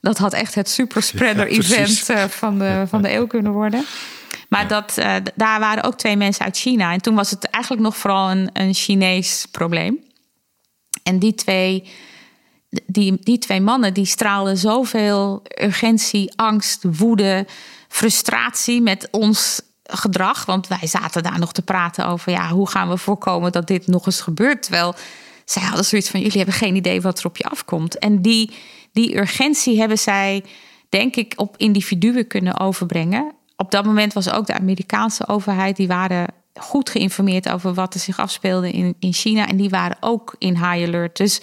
[0.01, 1.99] Dat had echt het superspreader event
[2.31, 3.85] van, de, van de eeuw kunnen worden.
[4.49, 6.93] Maar dat, uh, daar waren ook twee mensen uit China.
[6.93, 9.99] En toen was het eigenlijk nog vooral een, een Chinees probleem.
[11.03, 11.89] En die twee,
[12.85, 17.45] die, die twee mannen die straalden zoveel urgentie, angst, woede,
[17.89, 20.45] frustratie met ons gedrag.
[20.45, 23.87] Want wij zaten daar nog te praten over ja, hoe gaan we voorkomen dat dit
[23.87, 24.61] nog eens gebeurt.
[24.61, 24.95] Terwijl
[25.45, 27.99] zij hadden zoiets van: jullie hebben geen idee wat er op je afkomt.
[27.99, 28.51] En die,
[28.91, 30.43] die urgentie hebben zij,
[30.89, 33.31] denk ik, op individuen kunnen overbrengen.
[33.55, 37.99] Op dat moment was ook de Amerikaanse overheid, die waren goed geïnformeerd over wat er
[37.99, 39.47] zich afspeelde in, in China.
[39.47, 41.17] En die waren ook in high alert.
[41.17, 41.41] Dus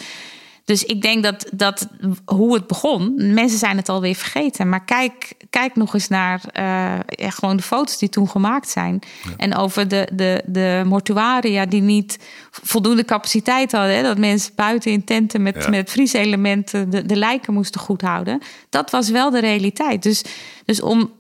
[0.67, 1.89] dus ik denk dat, dat
[2.25, 4.69] hoe het begon, mensen zijn het alweer vergeten.
[4.69, 9.01] Maar kijk, kijk nog eens naar uh, gewoon de foto's die toen gemaakt zijn.
[9.37, 12.19] En over de, de, de mortuaria die niet
[12.51, 13.97] voldoende capaciteit hadden.
[13.97, 18.43] Hè, dat mensen buiten in tenten met, met vrieselementen de, de lijken moesten goed houden.
[18.71, 20.03] Dat was wel de realiteit.
[20.03, 20.25] Dus,
[20.65, 21.11] dus om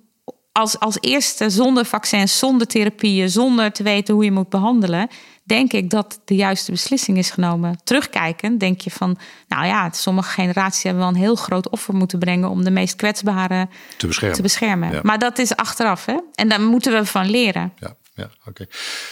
[0.52, 5.08] als, als eerste zonder vaccins, zonder therapieën, zonder te weten hoe je moet behandelen
[5.46, 7.80] denk ik dat de juiste beslissing is genomen.
[7.84, 9.18] Terugkijken, denk je van,
[9.48, 12.96] nou ja, sommige generaties hebben wel een heel groot offer moeten brengen om de meest
[12.96, 14.36] kwetsbaren te beschermen.
[14.36, 15.00] Te beschermen.
[15.02, 16.16] Maar dat is achteraf, hè?
[16.34, 17.72] En daar moeten we van leren.
[17.78, 17.96] Ja.
[18.14, 18.66] Ja, oké.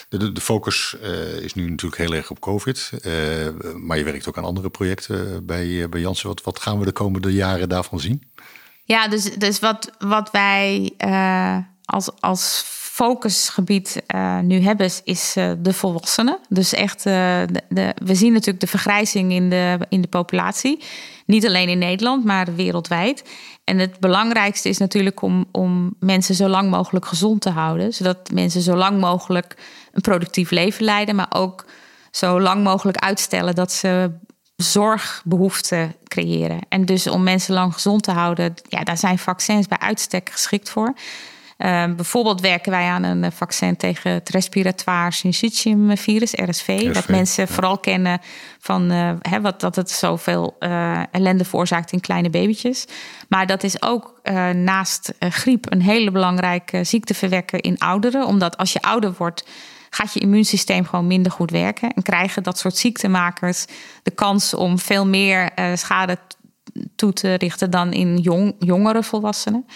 [0.09, 2.91] De, de, focus uh, is nu natuurlijk heel erg op COVID.
[2.93, 6.29] Uh, maar je werkt ook aan andere projecten bij, bij Janssen.
[6.29, 8.23] Wat, wat gaan we de komende jaren daarvan zien?
[8.85, 12.65] Ja, dus, dus wat, wat wij uh, als, als
[12.95, 16.39] focusgebied uh, nu hebben, is uh, de volwassenen.
[16.49, 20.83] Dus echt, de, de, we zien natuurlijk de vergrijzing in de, in de populatie.
[21.27, 23.25] Niet alleen in Nederland, maar wereldwijd.
[23.65, 27.93] En het belangrijkste is natuurlijk om, om mensen zo lang mogelijk gezond te houden.
[27.93, 29.57] Zodat mensen zo lang mogelijk
[29.93, 31.65] een productief leven leiden, maar ook
[32.11, 34.11] zo lang mogelijk uitstellen dat ze
[34.57, 36.59] zorgbehoeften creëren.
[36.69, 40.71] En dus om mensen lang gezond te houden, ja, daar zijn vaccins bij uitstek geschikt
[40.71, 40.95] voor.
[41.57, 46.93] Ehm, bijvoorbeeld werken wij aan een vaccin tegen het respiratoire syncytium virus, RSV.
[46.95, 48.21] wat mensen vooral kennen
[48.59, 49.11] van uh,
[49.43, 52.85] wat, dat het zoveel uh, ellende veroorzaakt in kleine babytjes.
[53.29, 58.27] Maar dat is ook uh, naast griep een hele belangrijke ziekteverwekker in ouderen.
[58.27, 59.45] Omdat als je ouder wordt,
[59.91, 61.93] gaat je immuunsysteem gewoon minder goed werken.
[61.93, 63.65] En krijgen dat soort ziektemakers
[64.03, 66.19] de kans om veel meer schade
[66.97, 69.67] toe te richten dan in jong, jongere volwassenen.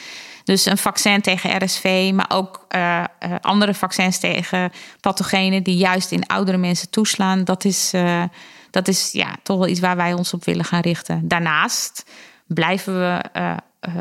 [0.45, 3.05] Dus een vaccin tegen RSV, maar ook uh,
[3.41, 7.45] andere vaccins tegen pathogenen die juist in oudere mensen toeslaan.
[7.45, 8.23] Dat is, uh,
[8.71, 11.29] dat is ja, toch wel iets waar wij ons op willen gaan richten.
[11.29, 12.05] Daarnaast
[12.47, 13.21] blijven we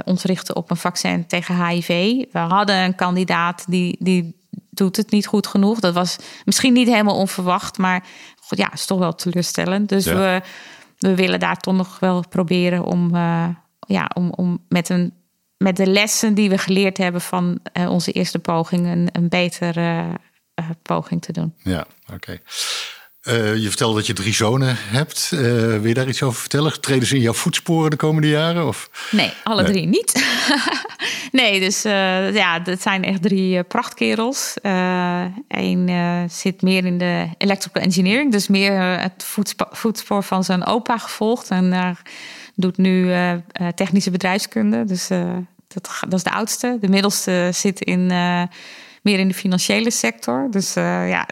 [0.05, 1.87] ons richten op een vaccin tegen HIV.
[2.31, 4.35] We hadden een kandidaat die, die
[4.69, 5.79] doet het niet goed genoeg.
[5.79, 8.03] Dat was misschien niet helemaal onverwacht, maar
[8.49, 9.89] ja, is toch wel teleurstellend.
[9.89, 10.41] Dus we,
[10.97, 13.15] we willen daar toch nog wel proberen om,
[13.79, 15.13] ja, om, om met een
[15.57, 20.05] met de lessen die we geleerd hebben van uh, onze eerste poging een, een betere
[20.59, 21.53] uh, poging te doen.
[21.57, 22.39] Ja, oké.
[23.35, 25.29] Je vertelde dat je drie zonen hebt.
[25.29, 26.81] wil je daar iets over vertellen?
[26.81, 28.67] Treden ze in jouw voetsporen de komende jaren?
[28.67, 28.89] Of?
[29.11, 30.25] Nee, alle drie niet.
[31.31, 31.81] nee, dus
[32.33, 34.53] ja, dat zijn echt drie prachtkerels.
[35.47, 35.89] Eén
[36.29, 41.49] zit meer in de electrical engineering, dus meer het voetspoor, voetspoor van zijn opa gevolgd.
[41.49, 42.01] En daar
[42.55, 43.13] doet nu
[43.75, 44.85] technische bedrijfskunde.
[44.85, 45.07] Dus
[45.67, 46.77] dat, dat, is de oudste.
[46.81, 48.05] De middelste zit in,
[49.01, 50.47] meer in de financiële sector.
[50.51, 51.27] Dus ja,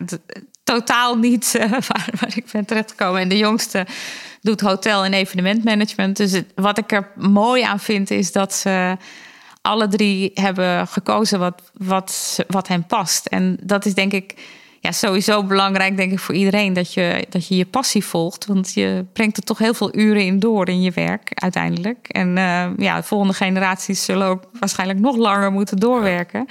[0.66, 3.22] totaal niet waar, waar, ik ben terechtgekomen.
[3.22, 3.86] En de jongste
[4.42, 6.18] doet hotel- en evenementmanagement.
[6.18, 8.98] Dus wat ik er mooi aan vind is dat ze
[9.62, 13.26] alle drie hebben gekozen wat, wat, wat hen past.
[13.26, 14.36] En dat is denk ik
[14.80, 18.46] ja, sowieso belangrijk, denk ik, voor iedereen dat je, dat je je passie volgt.
[18.46, 22.08] Want je brengt er toch heel veel uren in door in je werk uiteindelijk.
[22.08, 26.48] En uh, ja, de volgende generaties zullen ook waarschijnlijk nog langer moeten doorwerken.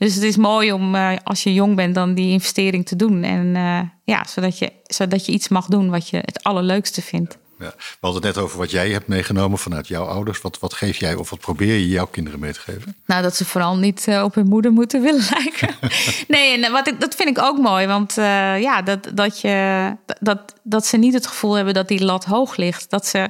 [0.00, 3.22] Dus het is mooi om uh, als je jong bent dan die investering te doen.
[3.22, 7.38] En uh, ja, zodat je, zodat je iets mag doen wat je het allerleukste vindt.
[7.58, 7.72] Ja.
[7.76, 10.40] We hadden het net over wat jij hebt meegenomen vanuit jouw ouders.
[10.40, 12.96] Wat, wat geef jij of wat probeer je jouw kinderen mee te geven?
[13.06, 15.74] Nou, dat ze vooral niet uh, op hun moeder moeten willen lijken.
[16.28, 17.86] nee, en wat ik, dat vind ik ook mooi.
[17.86, 18.14] Want
[18.60, 22.56] ja, dat, dat, je, dat, dat ze niet het gevoel hebben dat die lat hoog
[22.56, 22.90] ligt.
[22.90, 23.28] Dat ze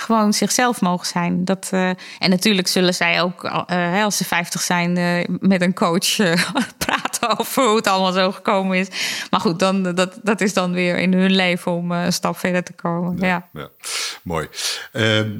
[0.00, 1.44] gewoon zichzelf mogen zijn.
[1.44, 1.88] Dat, uh,
[2.18, 6.16] en natuurlijk zullen zij ook, uh, als ze 50 zijn, uh, met een coach
[6.84, 8.88] praten over hoe het allemaal zo gekomen is.
[9.30, 12.62] Maar goed, dan, dat, dat is dan weer in hun leven om een stap verder
[12.62, 13.16] te komen.
[13.18, 13.48] Ja, ja.
[13.52, 13.68] ja.
[14.22, 14.48] mooi.
[14.92, 15.30] Ehm,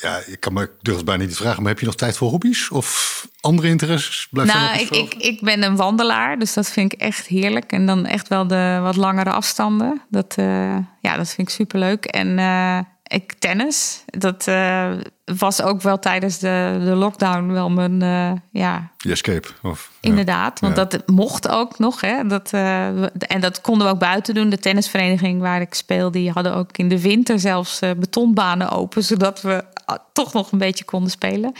[0.00, 2.70] ja, ik kan me durf bijna niet vragen, maar heb je nog tijd voor hobby's
[2.70, 4.28] of andere interesses?
[4.30, 7.72] Blijf nou, ik, ik, ik ben een wandelaar, dus dat vind ik echt heerlijk.
[7.72, 10.02] En dan echt wel de wat langere afstanden.
[10.08, 12.04] Dat, uh, ja, dat vind ik superleuk.
[12.04, 14.04] En uh, ik tennis.
[14.06, 14.90] Dat uh,
[15.24, 18.90] was ook wel tijdens de, de lockdown wel mijn, uh, ja...
[18.98, 19.48] Je escape.
[19.62, 22.00] Of, Inderdaad, want dat mocht ook nog.
[22.00, 22.26] Hè?
[22.26, 24.48] Dat, uh, en dat konden we ook buiten doen.
[24.48, 29.04] De tennisvereniging waar ik speel, die hadden ook in de winter zelfs betonbanen open...
[29.04, 29.64] zodat we
[30.12, 31.52] toch nog een beetje konden spelen.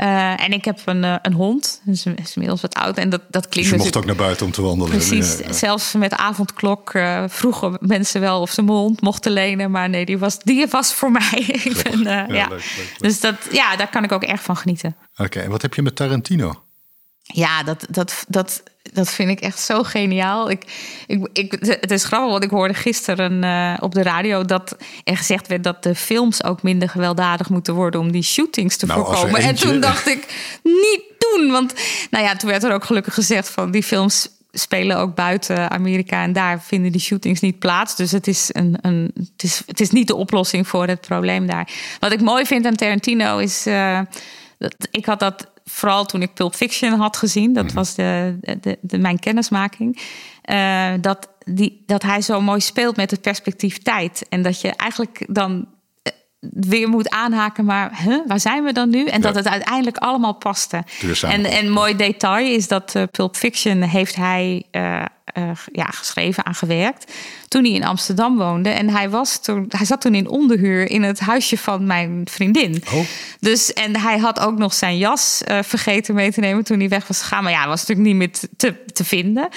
[0.00, 2.96] Uh, en ik heb een, uh, een hond, dus is inmiddels wat oud.
[2.96, 4.90] En dat, dat klinkt dus je mocht ook naar buiten om te wandelen.
[4.90, 5.52] Precies, ja, ja.
[5.52, 9.70] zelfs met avondklok uh, vroegen mensen wel of ze mijn hond mochten lenen.
[9.70, 11.44] Maar nee, die was, die was voor mij.
[11.64, 12.26] ik ben, ja.
[12.26, 12.94] Leuk, leuk.
[12.98, 14.96] Dus dat, ja, daar kan ik ook erg van genieten.
[15.16, 16.62] Oké, en wat heb je met Tarantino?
[17.22, 18.62] Ja, dat, dat, dat,
[18.96, 20.50] dat vind ik echt zo geniaal.
[20.50, 20.62] Ik,
[21.06, 25.16] ik, ik, het is grappig, want ik hoorde gisteren uh, op de radio dat er
[25.16, 29.04] gezegd werd dat de films ook minder gewelddadig moeten worden om die shootings te nou,
[29.04, 29.40] voorkomen.
[29.40, 30.26] En toen dacht ik,
[30.62, 31.50] niet doen.
[31.50, 31.74] Want
[32.10, 36.22] nou ja, toen werd er ook gelukkig gezegd van die films spelen ook buiten Amerika
[36.22, 37.96] en daar vinden die shootings niet plaats.
[37.96, 41.46] Dus het is, een, een, het is, het is niet de oplossing voor het probleem
[41.46, 41.68] daar.
[42.00, 43.66] Wat ik mooi vind aan Tarantino is.
[43.66, 44.00] Uh,
[44.58, 47.74] dat, ik had dat vooral toen ik Pulp Fiction had gezien, dat mhm.
[47.74, 50.00] was de, de, de, mijn kennismaking,
[50.50, 54.26] uh, dat, die, dat hij zo mooi speelt met het perspectief tijd.
[54.28, 55.68] En dat je eigenlijk dan
[56.02, 56.12] eh,
[56.50, 59.06] weer moet aanhaken, maar huh, waar zijn we dan nu?
[59.06, 60.84] En dat het uiteindelijk allemaal paste.
[61.22, 65.02] En een mooi detail is dat uh, Pulp Fiction heeft hij uh,
[65.72, 67.12] ja, geschreven, aan gewerkt.
[67.48, 68.68] Toen hij in Amsterdam woonde.
[68.68, 72.82] En hij, was toen, hij zat toen in onderhuur in het huisje van mijn vriendin.
[72.92, 73.00] Oh.
[73.40, 76.88] Dus, en hij had ook nog zijn jas uh, vergeten mee te nemen toen hij
[76.88, 77.42] weg was gegaan.
[77.42, 79.48] Maar ja, was natuurlijk niet meer te, te vinden.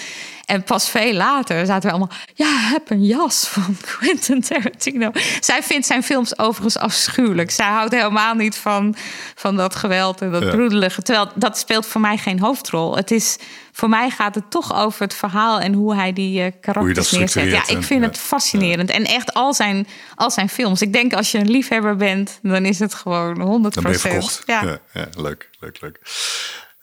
[0.49, 2.17] En pas veel later zaten we allemaal...
[2.33, 5.11] Ja, heb een jas van Quentin Tarantino.
[5.39, 7.51] Zij vindt zijn films overigens afschuwelijk.
[7.51, 8.95] Zij houdt helemaal niet van,
[9.35, 10.49] van dat geweld en dat ja.
[10.49, 11.01] broedelige.
[11.01, 12.95] Terwijl dat speelt voor mij geen hoofdrol.
[12.95, 13.37] Het is
[13.79, 17.51] voor mij gaat het toch over het verhaal en hoe hij die uh, karakters neerzet.
[17.51, 18.89] Ja, ik vind het fascinerend.
[18.89, 20.81] En echt al zijn, al zijn films.
[20.81, 23.99] Ik denk als je een liefhebber bent, dan is het gewoon 100 Dan ben je
[23.99, 24.43] verkocht.
[24.45, 24.79] Ja.
[24.93, 25.07] ja.
[25.17, 25.99] Leuk, leuk, leuk.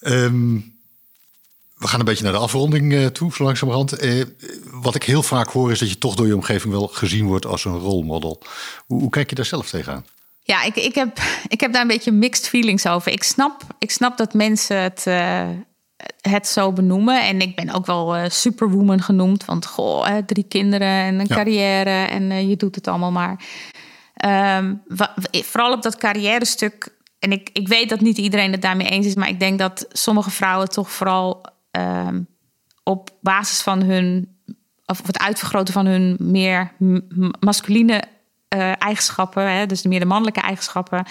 [0.01, 0.75] Um,
[1.77, 4.05] we gaan een beetje naar de afronding uh, toe, zo langzamerhand.
[4.05, 4.25] Uh,
[4.71, 7.47] wat ik heel vaak hoor is dat je toch door je omgeving wel gezien wordt
[7.47, 8.43] als een rolmodel.
[8.87, 10.07] Hoe, hoe kijk je daar zelf tegenaan?
[10.43, 11.19] Ja, ik, ik, heb,
[11.49, 13.13] ik heb daar een beetje mixed feelings over.
[13.13, 15.49] Ik snap, ik snap dat mensen het, uh,
[16.21, 17.27] het zo benoemen.
[17.27, 19.45] En ik ben ook wel uh, superwoman genoemd.
[19.45, 21.35] Want goh, hè, drie kinderen en een ja.
[21.35, 23.45] carrière en uh, je doet het allemaal maar.
[24.57, 24.83] Um,
[25.31, 26.95] vooral op dat carrière stuk.
[27.19, 29.15] En ik, ik weet dat niet iedereen het daarmee eens is.
[29.15, 32.27] Maar ik denk dat sommige vrouwen toch vooral um,
[32.83, 34.35] op basis van hun.
[34.87, 36.73] Of het uitvergroten van hun meer
[37.41, 38.03] masculine
[38.57, 39.53] uh, eigenschappen.
[39.53, 41.05] Hè, dus meer de mannelijke eigenschappen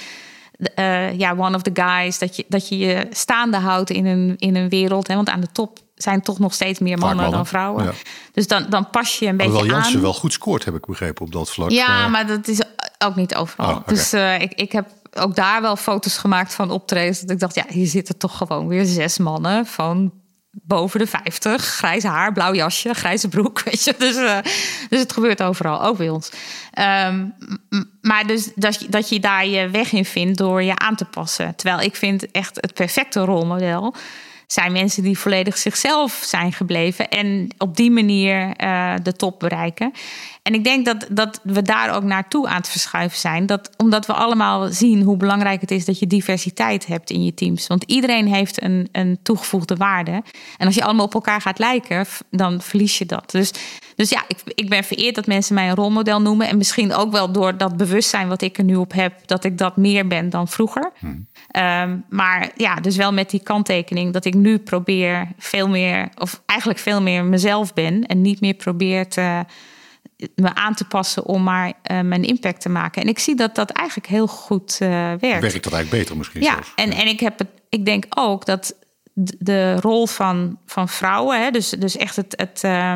[0.80, 2.20] uh, ja, one of the guys.
[2.20, 5.08] Dat je, dat je je staande houdt in een, in een wereld.
[5.08, 7.36] Hè, want aan de top zijn toch nog steeds meer mannen, mannen.
[7.36, 7.84] dan vrouwen.
[7.84, 7.92] Ja.
[8.32, 11.26] Dus dan, dan pas je een beetje Alhoewel Jansen wel goed scoort, heb ik begrepen
[11.26, 11.70] op dat vlak.
[11.70, 12.62] Ja, maar dat is
[13.00, 13.70] ook niet overal.
[13.70, 13.94] Oh, okay.
[13.94, 17.20] Dus uh, ik, ik heb ook daar wel foto's gemaakt van optredens.
[17.20, 20.12] Dat ik dacht, ja, hier zitten toch gewoon weer zes mannen van
[20.64, 23.62] boven de 50, grijs haar, blauw jasje, grijze broek.
[23.66, 23.96] Weet je?
[23.98, 24.38] Dus, uh,
[24.90, 26.32] dus het gebeurt overal, ook bij ons.
[27.08, 27.34] Um,
[28.02, 31.56] maar dus dat dat je daar je weg in vindt door je aan te passen.
[31.56, 33.96] Terwijl ik vind echt het perfecte rolmodel
[34.48, 39.92] zijn mensen die volledig zichzelf zijn gebleven en op die manier uh, de top bereiken.
[40.42, 43.46] En ik denk dat, dat we daar ook naartoe aan het verschuiven zijn.
[43.46, 47.34] Dat, omdat we allemaal zien hoe belangrijk het is dat je diversiteit hebt in je
[47.34, 47.68] teams.
[47.68, 50.24] Want iedereen heeft een, een toegevoegde waarde.
[50.58, 53.32] En als je allemaal op elkaar gaat lijken, dan verlies je dat.
[53.32, 53.52] Dus,
[53.96, 56.48] dus ja, ik, ik ben vereerd dat mensen mij een rolmodel noemen.
[56.48, 59.58] En misschien ook wel door dat bewustzijn wat ik er nu op heb, dat ik
[59.58, 60.92] dat meer ben dan vroeger.
[61.00, 61.28] Hmm.
[61.58, 66.42] Um, maar ja, dus wel met die kanttekening dat ik nu probeer veel meer, of
[66.46, 68.06] eigenlijk veel meer mezelf ben.
[68.06, 69.46] En niet meer probeer te
[70.36, 73.02] me aan te passen om maar uh, mijn impact te maken.
[73.02, 75.22] En ik zie dat dat eigenlijk heel goed uh, werkt.
[75.22, 76.42] Werkt dat eigenlijk beter misschien?
[76.42, 78.76] Ja, en, en ik, heb het, ik denk ook dat
[79.14, 82.94] de rol van, van vrouwen, hè, dus, dus echt het, het uh,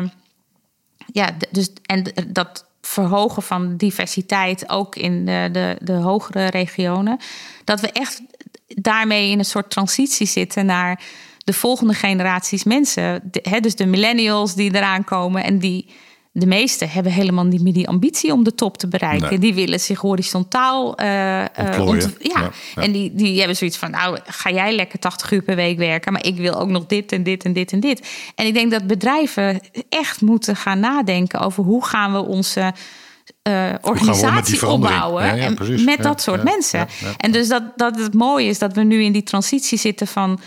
[1.12, 7.18] ja, dus, en dat verhogen van diversiteit ook in de, de, de hogere regionen,
[7.64, 8.22] dat we echt
[8.66, 11.02] daarmee in een soort transitie zitten naar
[11.38, 13.30] de volgende generaties mensen.
[13.42, 15.86] Hè, dus de millennials die eraan komen en die
[16.32, 19.28] de meesten hebben helemaal niet meer die ambitie om de top te bereiken.
[19.28, 19.38] Nee.
[19.38, 21.46] Die willen zich horizontaal uh, uh,
[22.18, 22.18] ja.
[22.18, 22.50] ja.
[22.74, 26.12] En die, die hebben zoiets van: nou, ga jij lekker 80 uur per week werken,
[26.12, 28.08] maar ik wil ook nog dit en dit en dit en dit.
[28.34, 32.72] En ik denk dat bedrijven echt moeten gaan nadenken over hoe gaan we onze.
[33.48, 35.54] Uh, organisatie opbouwen ja, ja,
[35.84, 36.88] met dat soort mensen.
[37.16, 40.40] En dus dat, dat het mooie is dat we nu in die transitie zitten van,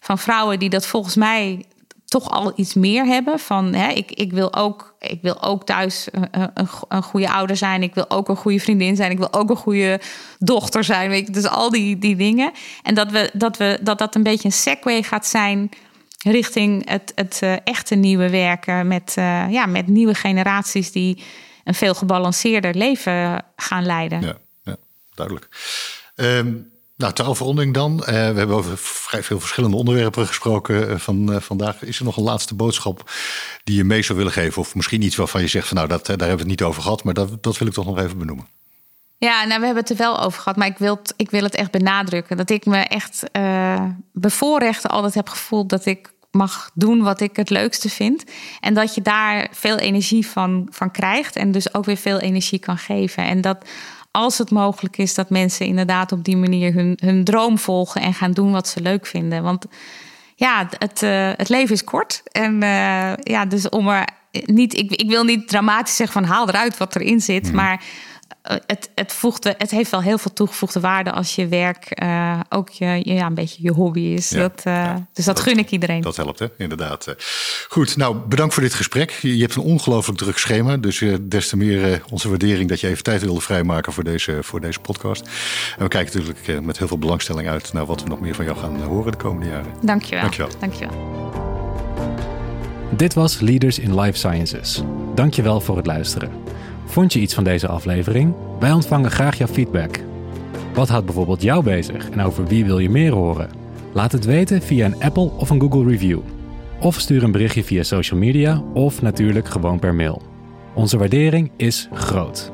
[0.00, 1.64] van vrouwen die dat volgens mij
[2.10, 3.38] toch al iets meer hebben.
[3.38, 7.56] Van hè, ik, ik, wil ook, ik wil ook thuis een, een, een, goede ouder
[7.56, 7.82] zijn.
[7.82, 9.10] Ik wil ook een goede vriendin zijn.
[9.10, 10.00] Ik wil ook een goede
[10.38, 11.10] dochter zijn.
[11.10, 12.52] Weet je, dus al die, die dingen.
[12.82, 15.68] En dat, we, dat, we, dat dat een beetje een segue gaat zijn
[16.18, 18.88] richting het, het uh, echte nieuwe werken.
[18.88, 19.12] Met,
[19.50, 21.22] ja, met nieuwe generaties die
[21.64, 24.20] een veel gebalanceerder leven gaan leiden.
[24.20, 24.76] Ja, ja
[25.14, 25.48] duidelijk.
[26.14, 26.69] Um,
[27.00, 27.92] nou, ter afronding dan.
[27.92, 31.82] Uh, we hebben over vrij veel verschillende onderwerpen gesproken uh, van uh, vandaag.
[31.82, 33.10] Is er nog een laatste boodschap
[33.64, 34.62] die je mee zou willen geven?
[34.62, 36.82] Of misschien iets waarvan je zegt van nou, dat, daar hebben we het niet over
[36.82, 38.46] gehad, maar dat, dat wil ik toch nog even benoemen.
[39.18, 41.42] Ja, nou, we hebben het er wel over gehad, maar ik wil het, ik wil
[41.42, 42.36] het echt benadrukken.
[42.36, 43.22] Dat ik me echt
[44.12, 48.24] bevoorrecht altijd heb gevoeld dat ik mag doen wat ik het leukste vind.
[48.60, 52.58] En dat je daar veel energie van, van krijgt en dus ook weer veel energie
[52.58, 53.24] kan geven.
[53.24, 53.64] En dat
[54.10, 58.14] als het mogelijk is dat mensen inderdaad op die manier hun, hun droom volgen en
[58.14, 59.42] gaan doen wat ze leuk vinden.
[59.42, 59.66] Want
[60.34, 62.22] ja, het, uh, het leven is kort.
[62.32, 66.48] En uh, ja, dus om er niet, ik, ik wil niet dramatisch zeggen van haal
[66.48, 67.48] eruit wat erin zit.
[67.48, 67.54] Mm.
[67.54, 67.84] Maar eh,
[68.42, 72.68] het, het, voegt, het heeft wel heel veel toegevoegde waarde als je werk uh, ook
[72.68, 74.28] je, ja, een beetje je hobby is.
[74.28, 76.00] dat, uh, ja, dus dat, dat, gun ik iedereen.
[76.00, 76.46] Dat helpt, hè?
[76.58, 77.14] inderdaad.
[77.68, 79.10] Goed, nou bedankt voor dit gesprek.
[79.10, 80.76] Je, je hebt een ongelooflijk druk schema.
[80.76, 84.60] Dus des te meer onze waardering dat je even tijd wilde vrijmaken voor deze, voor
[84.60, 85.28] deze podcast.
[85.76, 88.44] En we kijken natuurlijk met heel veel belangstelling uit naar wat we nog meer van
[88.44, 89.72] jou gaan horen de komende jaren.
[89.82, 90.20] Dankjewel.
[90.20, 90.50] Dankjewel.
[90.60, 91.28] Dankjewel.
[92.96, 94.82] Dit was Leaders in Life Sciences.
[95.14, 96.32] Dankjewel voor het luisteren.
[96.90, 98.34] Vond je iets van deze aflevering?
[98.58, 100.00] Wij ontvangen graag jouw feedback.
[100.74, 103.50] Wat houdt bijvoorbeeld jou bezig en over wie wil je meer horen?
[103.92, 106.18] Laat het weten via een Apple of een Google review.
[106.80, 110.22] Of stuur een berichtje via social media of natuurlijk gewoon per mail.
[110.74, 112.50] Onze waardering is groot.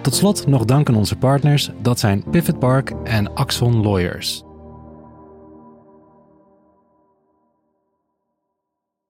[0.00, 4.44] Tot slot nog dank aan onze partners, dat zijn Pivot Park en Axon Lawyers.